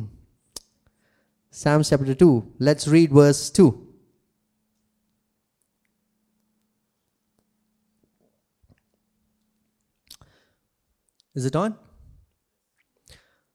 [1.49, 2.53] Psalm chapter 2.
[2.59, 3.87] Let's read verse 2.
[11.33, 11.75] Is it on?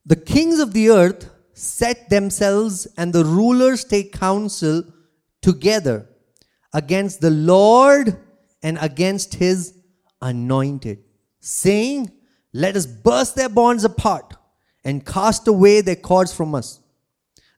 [0.05, 4.83] The kings of the earth set themselves and the rulers take counsel
[5.43, 6.09] together
[6.75, 8.19] against the Lord
[8.65, 9.79] and against his
[10.21, 11.05] anointed,
[11.39, 12.11] saying,
[12.53, 14.35] Let us burst their bonds apart
[14.85, 16.81] and cast away their cords from us.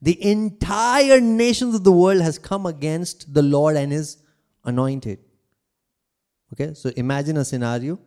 [0.03, 4.19] The entire nations of the world has come against the Lord and his
[4.65, 5.19] anointed.
[6.53, 7.99] Okay, so imagine a scenario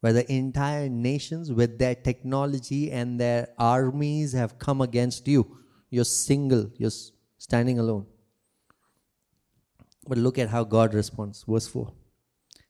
[0.00, 5.56] where the entire nations with their technology and their armies have come against you.
[5.90, 6.90] You're single, you're
[7.38, 8.06] standing alone.
[10.08, 11.44] But look at how God responds.
[11.46, 11.92] Verse 4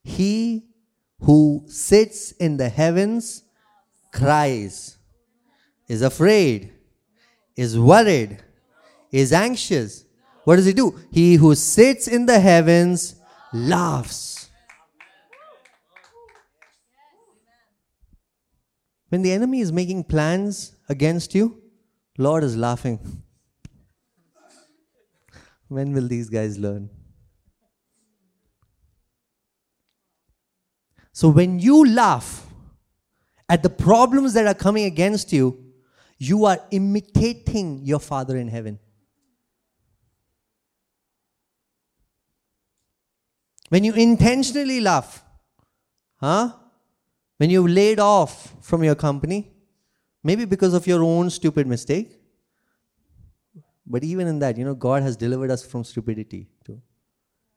[0.03, 0.67] He
[1.21, 3.45] who sits in the heavens
[4.13, 4.99] cries
[5.91, 6.73] is afraid,
[7.57, 8.39] is worried,
[9.11, 10.05] is anxious.
[10.45, 10.97] What does he do?
[11.11, 13.17] He who sits in the heavens
[13.53, 14.49] laughs.
[19.09, 21.61] When the enemy is making plans against you,
[22.17, 23.25] Lord is laughing.
[25.67, 26.89] when will these guys learn?
[31.13, 32.47] So when you laugh
[33.49, 35.70] at the problems that are coming against you,
[36.23, 38.79] you are imitating your Father in heaven.
[43.71, 45.25] When you intentionally laugh,
[46.17, 46.53] huh?
[47.39, 49.51] When you've laid off from your company,
[50.23, 52.21] maybe because of your own stupid mistake,
[53.87, 56.83] but even in that, you know, God has delivered us from stupidity too.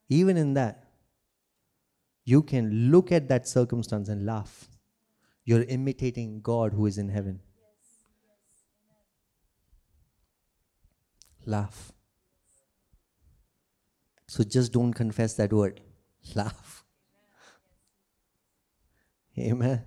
[0.08, 0.86] Even in that,
[2.24, 4.70] you can look at that circumstance and laugh.
[5.44, 7.42] You're imitating God who is in heaven.
[11.46, 11.92] Laugh.
[14.28, 15.82] So just don't confess that word.
[16.36, 16.84] Laugh.
[19.38, 19.84] Amen.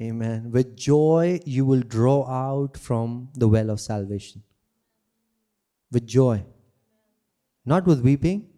[0.00, 0.50] Amen.
[0.50, 4.42] With joy, you will draw out from the well of salvation.
[5.90, 6.44] With joy.
[7.64, 8.48] Not with weeping,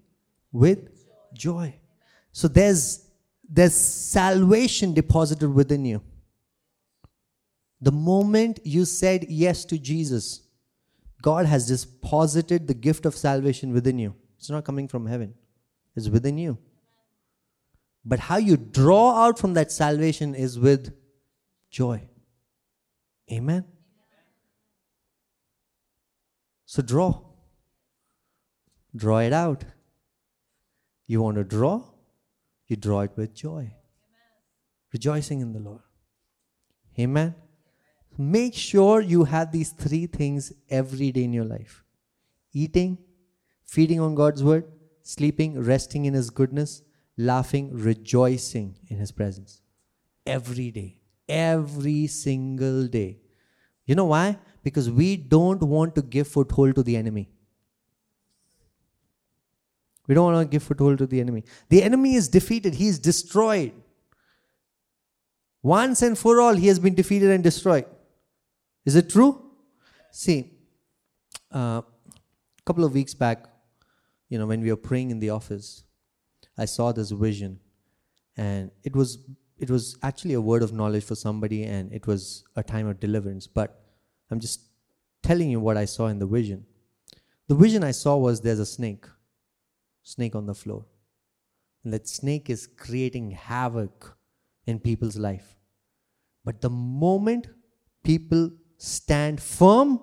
[0.53, 0.91] with
[1.33, 1.75] joy.
[2.33, 3.07] So there's
[3.49, 6.03] there's salvation deposited within you.
[7.81, 10.43] The moment you said yes to Jesus,
[11.23, 14.15] God has deposited the gift of salvation within you.
[14.39, 15.35] It's not coming from heaven,
[15.95, 16.59] it's within you.
[18.05, 20.95] But how you draw out from that salvation is with
[21.71, 22.09] joy.
[23.31, 23.65] Amen.
[26.65, 27.21] So draw.
[28.97, 29.65] Draw it out.
[31.07, 31.83] You want to draw?
[32.69, 33.75] You draw it with joy.
[34.93, 35.83] Rejoicing in the Lord.
[36.99, 37.35] Amen.
[38.19, 41.85] Make sure you have these three things every day in your life
[42.53, 42.99] eating,
[43.65, 44.65] feeding on God's word,
[45.03, 46.83] sleeping, resting in His goodness,
[47.17, 49.63] laughing, rejoicing in His presence.
[50.27, 51.01] Every day.
[51.29, 53.19] Every single day.
[53.87, 54.39] You know why?
[54.63, 57.31] Because we don't want to give foothold to the enemy.
[60.07, 61.45] We don't want to give foothold to the enemy.
[61.69, 63.73] The enemy is defeated, he is destroyed.
[65.63, 67.85] Once and for all, he has been defeated and destroyed.
[68.85, 69.43] Is it true?
[70.11, 70.53] See,
[71.55, 73.47] uh, a couple of weeks back,
[74.29, 75.85] you know, when we were praying in the office,
[76.57, 77.61] I saw this vision,
[78.37, 79.19] and it was
[79.59, 82.99] it was actually a word of knowledge for somebody, and it was a time of
[82.99, 83.47] deliverance.
[83.47, 83.83] But
[84.31, 84.61] I'm just
[85.23, 86.65] telling you what I saw in the vision.
[87.49, 89.05] The vision I saw was there's a snake,
[90.03, 90.87] snake on the floor,
[91.85, 94.17] and that snake is creating havoc
[94.67, 95.57] in people's life.
[96.45, 97.49] But the moment
[98.03, 98.51] people
[98.81, 100.01] stand firm,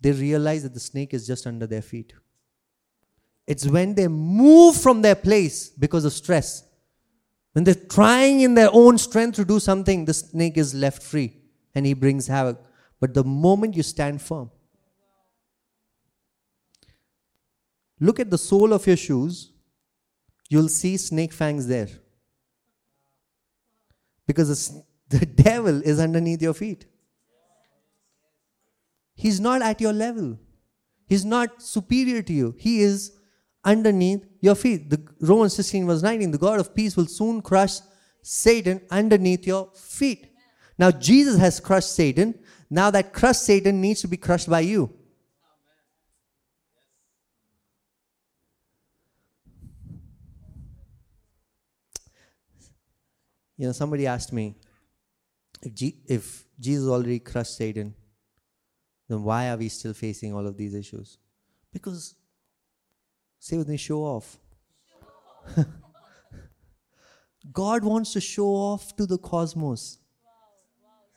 [0.00, 2.12] they realize that the snake is just under their feet.
[3.46, 6.64] It's when they move from their place because of stress.
[7.52, 11.36] When they're trying in their own strength to do something, the snake is left free
[11.74, 12.60] and he brings havoc.
[13.00, 14.50] But the moment you stand firm,
[18.00, 19.52] look at the sole of your shoes,
[20.50, 21.88] you'll see snake fangs there.
[24.26, 26.84] Because the devil is underneath your feet.
[29.18, 30.38] He's not at your level.
[31.08, 32.54] He's not superior to you.
[32.56, 33.18] He is
[33.64, 34.90] underneath your feet.
[34.90, 37.80] The Romans 16 verse 19, the God of peace will soon crush
[38.22, 40.28] Satan underneath your feet.
[40.78, 42.38] Now Jesus has crushed Satan.
[42.70, 44.94] Now that crushed Satan needs to be crushed by you.
[53.56, 54.54] You know, somebody asked me
[55.60, 57.96] if, G- if Jesus already crushed Satan,
[59.08, 61.18] then why are we still facing all of these issues?
[61.72, 62.14] Because,
[63.38, 64.38] say with me, show off.
[67.52, 69.98] God wants to show off to the cosmos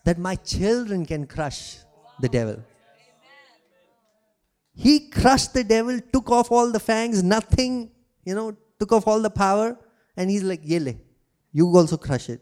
[0.05, 1.77] that my children can crush
[2.19, 2.63] the devil.
[4.73, 7.91] He crushed the devil, took off all the fangs, nothing,
[8.23, 9.77] you know, took off all the power,
[10.15, 10.97] and he's like, Yele,
[11.51, 12.41] you also crush it.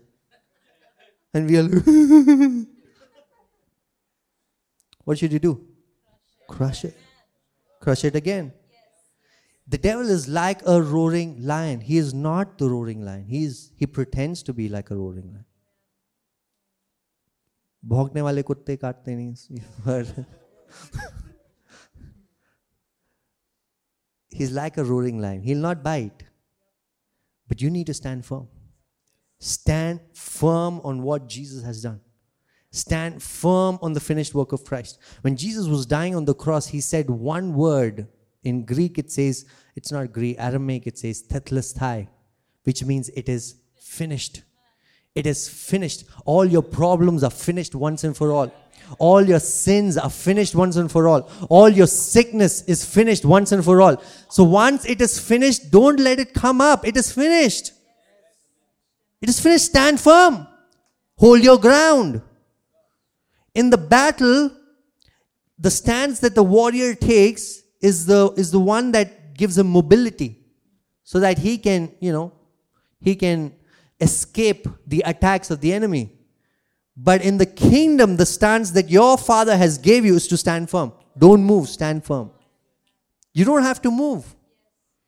[1.33, 2.67] And we are like,
[5.08, 5.66] what should you do?
[6.48, 6.96] Crush it.
[7.80, 8.52] Crush it again.
[9.66, 11.80] The devil is like a roaring lion.
[11.80, 13.24] He is not the roaring lion.
[13.24, 15.44] He is he pretends to be like a roaring lion.
[17.86, 20.26] भौंकने वाले कुत्ते काटते नहीं
[24.30, 25.42] He's like a roaring lion.
[25.42, 26.24] He'll not bite.
[27.46, 28.48] But you need to stand firm.
[29.38, 32.00] Stand firm on what Jesus has done.
[32.71, 34.99] Stand firm on the finished work of Christ.
[35.21, 38.07] When Jesus was dying on the cross, he said one word.
[38.43, 39.45] In Greek, it says,
[39.75, 41.23] it's not Greek, Aramaic, it says
[42.63, 44.43] which means it is finished.
[45.15, 46.05] It is finished.
[46.25, 48.53] All your problems are finished once and for all.
[48.97, 51.29] All your sins are finished once and for all.
[51.49, 54.01] All your sickness is finished once and for all.
[54.29, 56.87] So once it is finished, don't let it come up.
[56.87, 57.73] It is finished.
[59.21, 59.65] It is finished.
[59.65, 60.47] Stand firm.
[61.17, 62.21] Hold your ground.
[63.55, 64.51] In the battle,
[65.57, 70.37] the stance that the warrior takes is the, is the one that gives him mobility
[71.03, 72.31] so that he can, you know,
[73.01, 73.53] he can
[73.99, 76.11] escape the attacks of the enemy.
[76.95, 80.69] But in the kingdom, the stance that your father has gave you is to stand
[80.69, 80.91] firm.
[81.17, 82.31] Don't move, stand firm.
[83.33, 84.35] You don't have to move.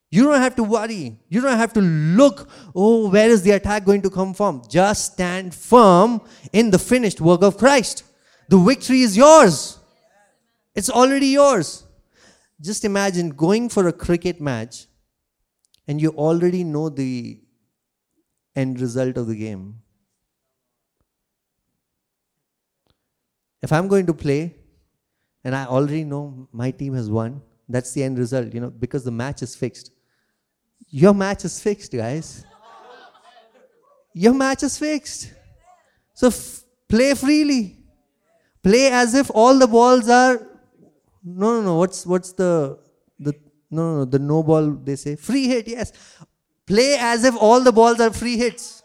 [0.09, 1.17] You don't have to worry.
[1.29, 4.61] You don't have to look, oh, where is the attack going to come from?
[4.69, 6.21] Just stand firm
[6.51, 8.03] in the finished work of Christ.
[8.51, 9.79] The victory is yours.
[10.75, 11.85] It's already yours.
[12.59, 14.87] Just imagine going for a cricket match
[15.87, 17.39] and you already know the
[18.53, 19.81] end result of the game.
[23.61, 24.57] If I'm going to play
[25.45, 29.05] and I already know my team has won, that's the end result, you know, because
[29.05, 29.91] the match is fixed.
[30.89, 32.43] Your match is fixed, guys.
[34.13, 35.31] Your match is fixed.
[36.13, 37.80] So f- play freely.
[38.63, 40.37] Play as if all the balls are.
[41.23, 41.75] No, no, no.
[41.77, 42.79] What's what's the
[43.19, 43.33] the
[43.69, 45.91] no no no the no ball they say free hit yes.
[46.65, 48.81] Play as if all the balls are free hits.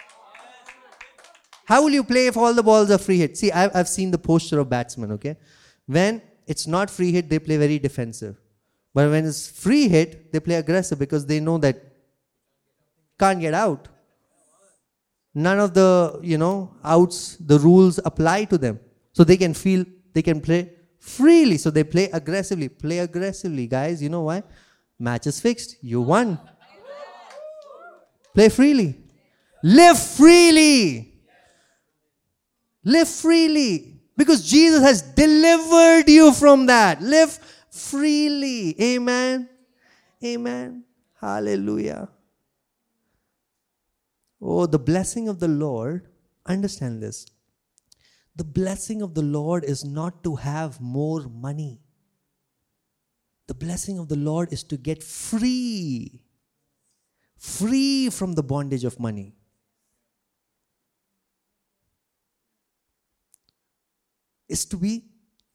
[1.66, 3.36] How will you play if all the balls are free hit?
[3.36, 5.36] See, I've, I've seen the posture of batsmen, okay?
[5.86, 8.36] When it's not free hit, they play very defensive.
[8.94, 11.82] But when it's free hit, they play aggressive because they know that
[13.18, 13.88] can't get out.
[15.34, 18.80] None of the, you know, outs, the rules apply to them.
[19.16, 21.56] So they can feel, they can play freely.
[21.56, 22.68] So they play aggressively.
[22.68, 24.02] Play aggressively, guys.
[24.02, 24.42] You know why?
[24.98, 25.76] Match is fixed.
[25.80, 26.38] You won.
[28.34, 29.00] Play freely.
[29.62, 31.14] Live freely.
[32.84, 34.02] Live freely.
[34.18, 37.00] Because Jesus has delivered you from that.
[37.00, 37.38] Live
[37.70, 38.78] freely.
[38.78, 39.48] Amen.
[40.22, 40.84] Amen.
[41.18, 42.10] Hallelujah.
[44.42, 46.06] Oh, the blessing of the Lord,
[46.44, 47.24] understand this.
[48.36, 51.80] The blessing of the Lord is not to have more money.
[53.46, 56.20] The blessing of the Lord is to get free,
[57.38, 59.34] free from the bondage of money.
[64.48, 65.04] Is to be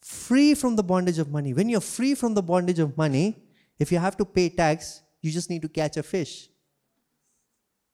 [0.02, 1.54] free from the bondage of money.
[1.54, 3.44] When you're free from the bondage of money,
[3.78, 6.50] if you have to pay tax, you just need to catch a fish.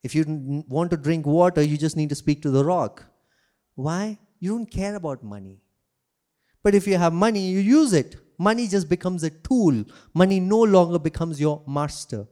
[0.01, 3.03] If you want to drink water, you just need to speak to the rock.
[3.75, 4.19] Why?
[4.39, 5.59] You don't care about money.
[6.63, 8.15] But if you have money, you use it.
[8.37, 9.83] Money just becomes a tool.
[10.13, 12.27] Money no longer becomes your master.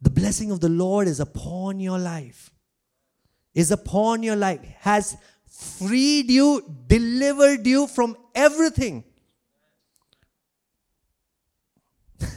[0.00, 2.50] The blessing of the Lord is upon your life.
[3.54, 4.60] Is upon your life.
[4.80, 9.04] Has freed you, delivered you from everything.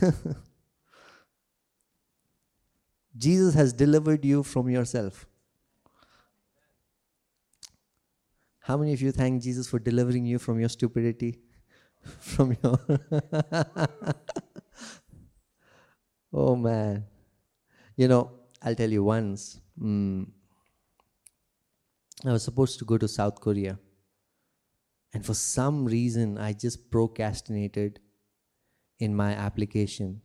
[3.18, 5.26] Jesus has delivered you from yourself.
[8.68, 11.40] How many of you thank Jesus for delivering you from your stupidity?
[12.20, 12.78] from your.
[16.34, 17.06] oh man.
[17.96, 19.62] You know, I'll tell you once.
[19.82, 20.28] Mm,
[22.26, 23.80] I was supposed to go to South Korea.
[25.14, 28.02] And for some reason, I just procrastinated
[29.00, 30.22] in my application.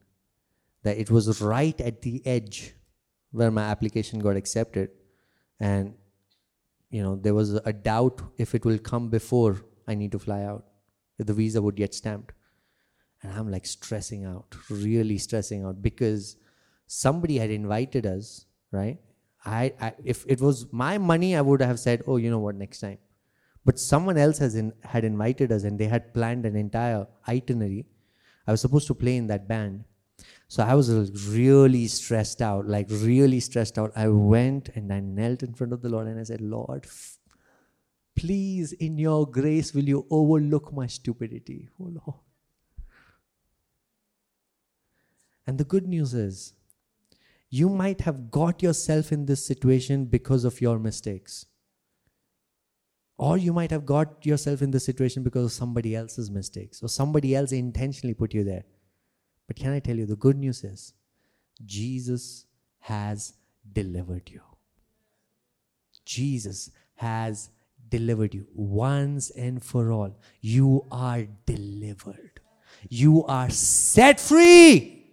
[0.83, 2.75] That it was right at the edge
[3.31, 4.91] where my application got accepted
[5.61, 5.95] and
[6.93, 9.53] you know there was a doubt if it will come before
[9.89, 10.65] i need to fly out
[11.19, 12.33] if the visa would get stamped.
[13.23, 16.37] And i'm like stressing out really stressing out because
[16.87, 18.99] somebody had invited us right?
[19.45, 22.55] I, I if it was my money i would have said oh you know what
[22.55, 22.99] next time.
[23.65, 27.87] But someone else has in, had invited us and they had planned an entire itinerary.
[28.45, 29.85] I was supposed to play in that band
[30.53, 30.91] so I was
[31.29, 33.91] really stressed out, like really stressed out.
[33.97, 36.87] I went and I knelt in front of the Lord and I said, Lord,
[38.15, 41.71] please, in your grace, will you overlook my stupidity?
[41.81, 42.21] Oh Lord.
[45.47, 46.53] And the good news is,
[47.49, 51.47] you might have got yourself in this situation because of your mistakes.
[53.17, 56.91] Or you might have got yourself in this situation because of somebody else's mistakes, or
[56.91, 58.65] somebody else intentionally put you there.
[59.53, 60.95] But can I tell you, the good news is
[61.67, 62.47] Jesus
[62.79, 63.35] has
[63.71, 64.41] delivered you.
[66.07, 67.51] Jesus has
[67.91, 70.17] delivered you once and for all.
[70.41, 72.41] You are delivered.
[72.89, 75.13] You are set free.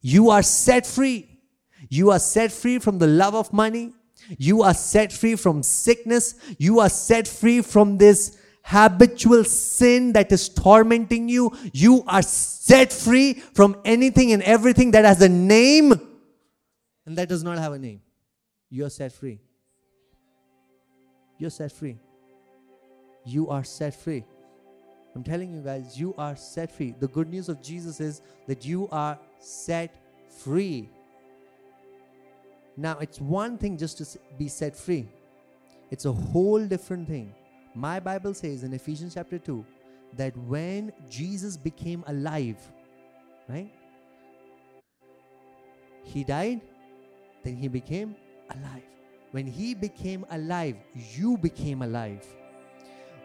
[0.00, 1.40] You are set free.
[1.88, 3.92] You are set free from the love of money.
[4.38, 6.36] You are set free from sickness.
[6.58, 8.37] You are set free from this
[8.68, 15.04] habitual sin that is tormenting you, you are set free from anything and everything that
[15.04, 15.92] has a name
[17.08, 18.02] and that does not have a name.
[18.68, 19.40] you're set free.
[21.38, 21.96] You're set free.
[23.24, 24.24] You are set free.
[25.14, 26.94] I'm telling you guys, you are set free.
[27.00, 29.96] The good news of Jesus is that you are set
[30.28, 30.90] free.
[32.76, 35.08] Now, it's one thing just to be set free,
[35.90, 37.34] it's a whole different thing.
[37.78, 39.64] My Bible says in Ephesians chapter 2
[40.16, 42.56] that when Jesus became alive,
[43.48, 43.70] right?
[46.02, 46.60] He died,
[47.44, 48.16] then he became
[48.50, 48.82] alive.
[49.30, 50.74] When he became alive,
[51.14, 52.26] you became alive.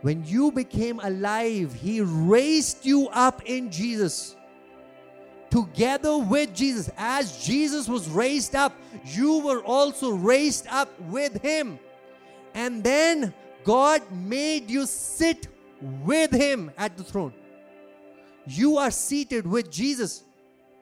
[0.04, 4.36] When you became alive, he raised you up in Jesus.
[5.50, 11.80] Together with Jesus, as Jesus was raised up, you were also raised up with him.
[12.54, 13.34] And then
[13.64, 15.48] God made you sit
[16.04, 17.34] with him at the throne.
[18.46, 20.24] You are seated with Jesus.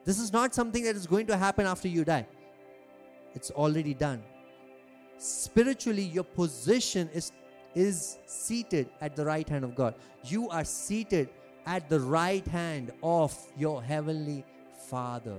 [0.04, 2.26] This is not something that is going to happen after you die.
[3.34, 4.22] It's already done.
[5.18, 7.32] Spiritually, your position is,
[7.74, 9.94] is seated at the right hand of God.
[10.24, 11.28] You are seated
[11.66, 14.44] at the right hand of your heavenly
[14.88, 15.38] Father.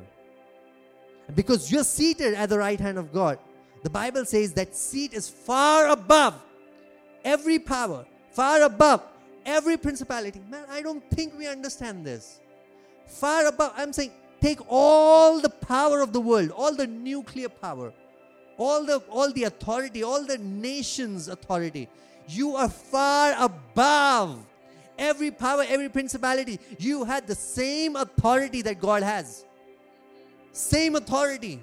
[1.35, 3.39] Because you're seated at the right hand of God,
[3.83, 6.41] the Bible says that seat is far above
[7.23, 9.03] every power, far above
[9.45, 10.41] every principality.
[10.49, 12.39] Man, I don't think we understand this.
[13.07, 14.11] Far above, I'm saying,
[14.41, 17.93] take all the power of the world, all the nuclear power,
[18.57, 21.89] all the all the authority, all the nation's authority.
[22.27, 24.45] You are far above
[24.97, 26.59] every power, every principality.
[26.79, 29.45] You had the same authority that God has.
[30.51, 31.59] Same authority.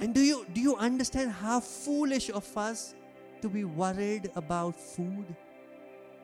[0.00, 2.94] And do you do you understand how foolish of us
[3.42, 5.24] to be worried about food?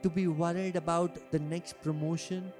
[0.03, 2.53] To be worried about the next promotion?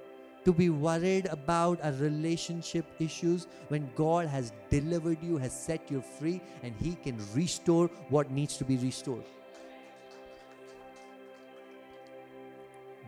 [0.45, 6.01] To be worried about a relationship issues when God has delivered you, has set you
[6.01, 9.23] free, and He can restore what needs to be restored.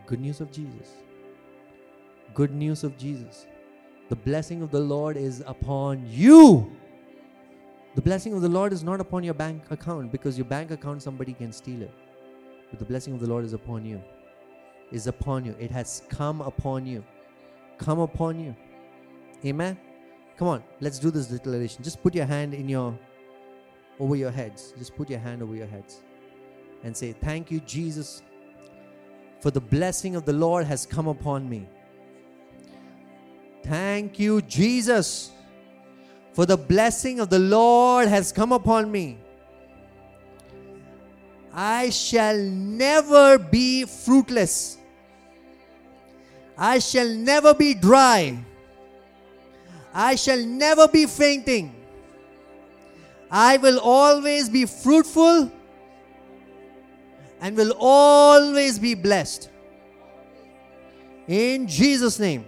[0.06, 0.88] Good news of Jesus.
[2.32, 3.46] Good news of Jesus.
[4.08, 6.70] The blessing of the Lord is upon you.
[7.96, 11.02] The blessing of the Lord is not upon your bank account because your bank account
[11.02, 11.90] somebody can steal it.
[12.68, 14.02] But the blessing of the Lord is upon you.
[14.92, 15.56] Is upon you.
[15.58, 17.02] It has come upon you.
[17.78, 18.54] Come upon you.
[19.46, 19.78] Amen.
[20.36, 21.82] Come on, let's do this declaration.
[21.82, 22.98] Just put your hand in your
[23.98, 24.74] over your heads.
[24.76, 26.02] Just put your hand over your heads
[26.84, 28.22] and say, Thank you, Jesus,
[29.40, 31.66] for the blessing of the Lord has come upon me.
[33.62, 35.30] Thank you, Jesus,
[36.36, 39.16] for the blessing of the Lord has come upon me.
[41.50, 44.76] I shall never be fruitless.
[46.58, 48.38] I shall never be dry.
[49.94, 51.74] I shall never be fainting.
[53.30, 55.50] I will always be fruitful
[57.40, 59.48] and will always be blessed.
[61.26, 62.44] In Jesus' name.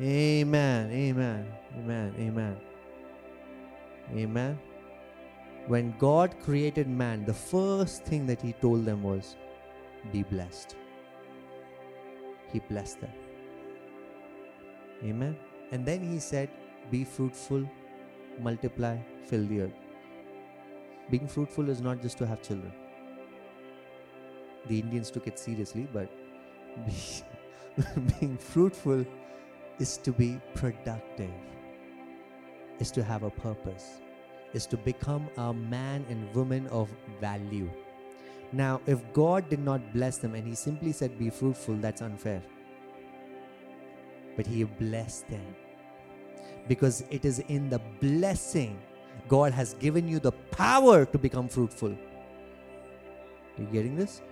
[0.00, 0.92] Amen.
[0.92, 1.61] Amen.
[1.78, 2.14] Amen.
[2.18, 2.56] Amen.
[4.14, 4.58] Amen.
[5.66, 9.36] When God created man, the first thing that He told them was,
[10.12, 10.76] Be blessed.
[12.52, 13.12] He blessed them.
[15.04, 15.36] Amen.
[15.70, 16.50] And then He said,
[16.90, 17.68] Be fruitful,
[18.40, 19.78] multiply, fill the earth.
[21.10, 22.72] Being fruitful is not just to have children.
[24.68, 26.08] The Indians took it seriously, but
[28.20, 29.04] being fruitful
[29.78, 31.30] is to be productive,
[32.82, 34.00] is to have a purpose,
[34.52, 37.70] is to become a man and woman of value.
[38.52, 42.42] Now, if God did not bless them and He simply said, Be fruitful, that's unfair.
[44.36, 45.54] But He blessed them
[46.68, 48.78] because it is in the blessing
[49.28, 51.92] God has given you the power to become fruitful.
[51.92, 54.22] Are you getting this?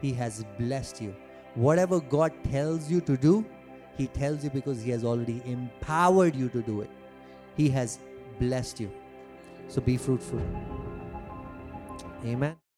[0.00, 1.14] He has blessed you.
[1.54, 3.46] Whatever God tells you to do,
[3.96, 6.90] He tells you because He has already empowered you to do it.
[7.56, 7.98] He has
[8.38, 8.90] blessed you.
[9.68, 10.42] So be fruitful.
[12.24, 12.63] Amen.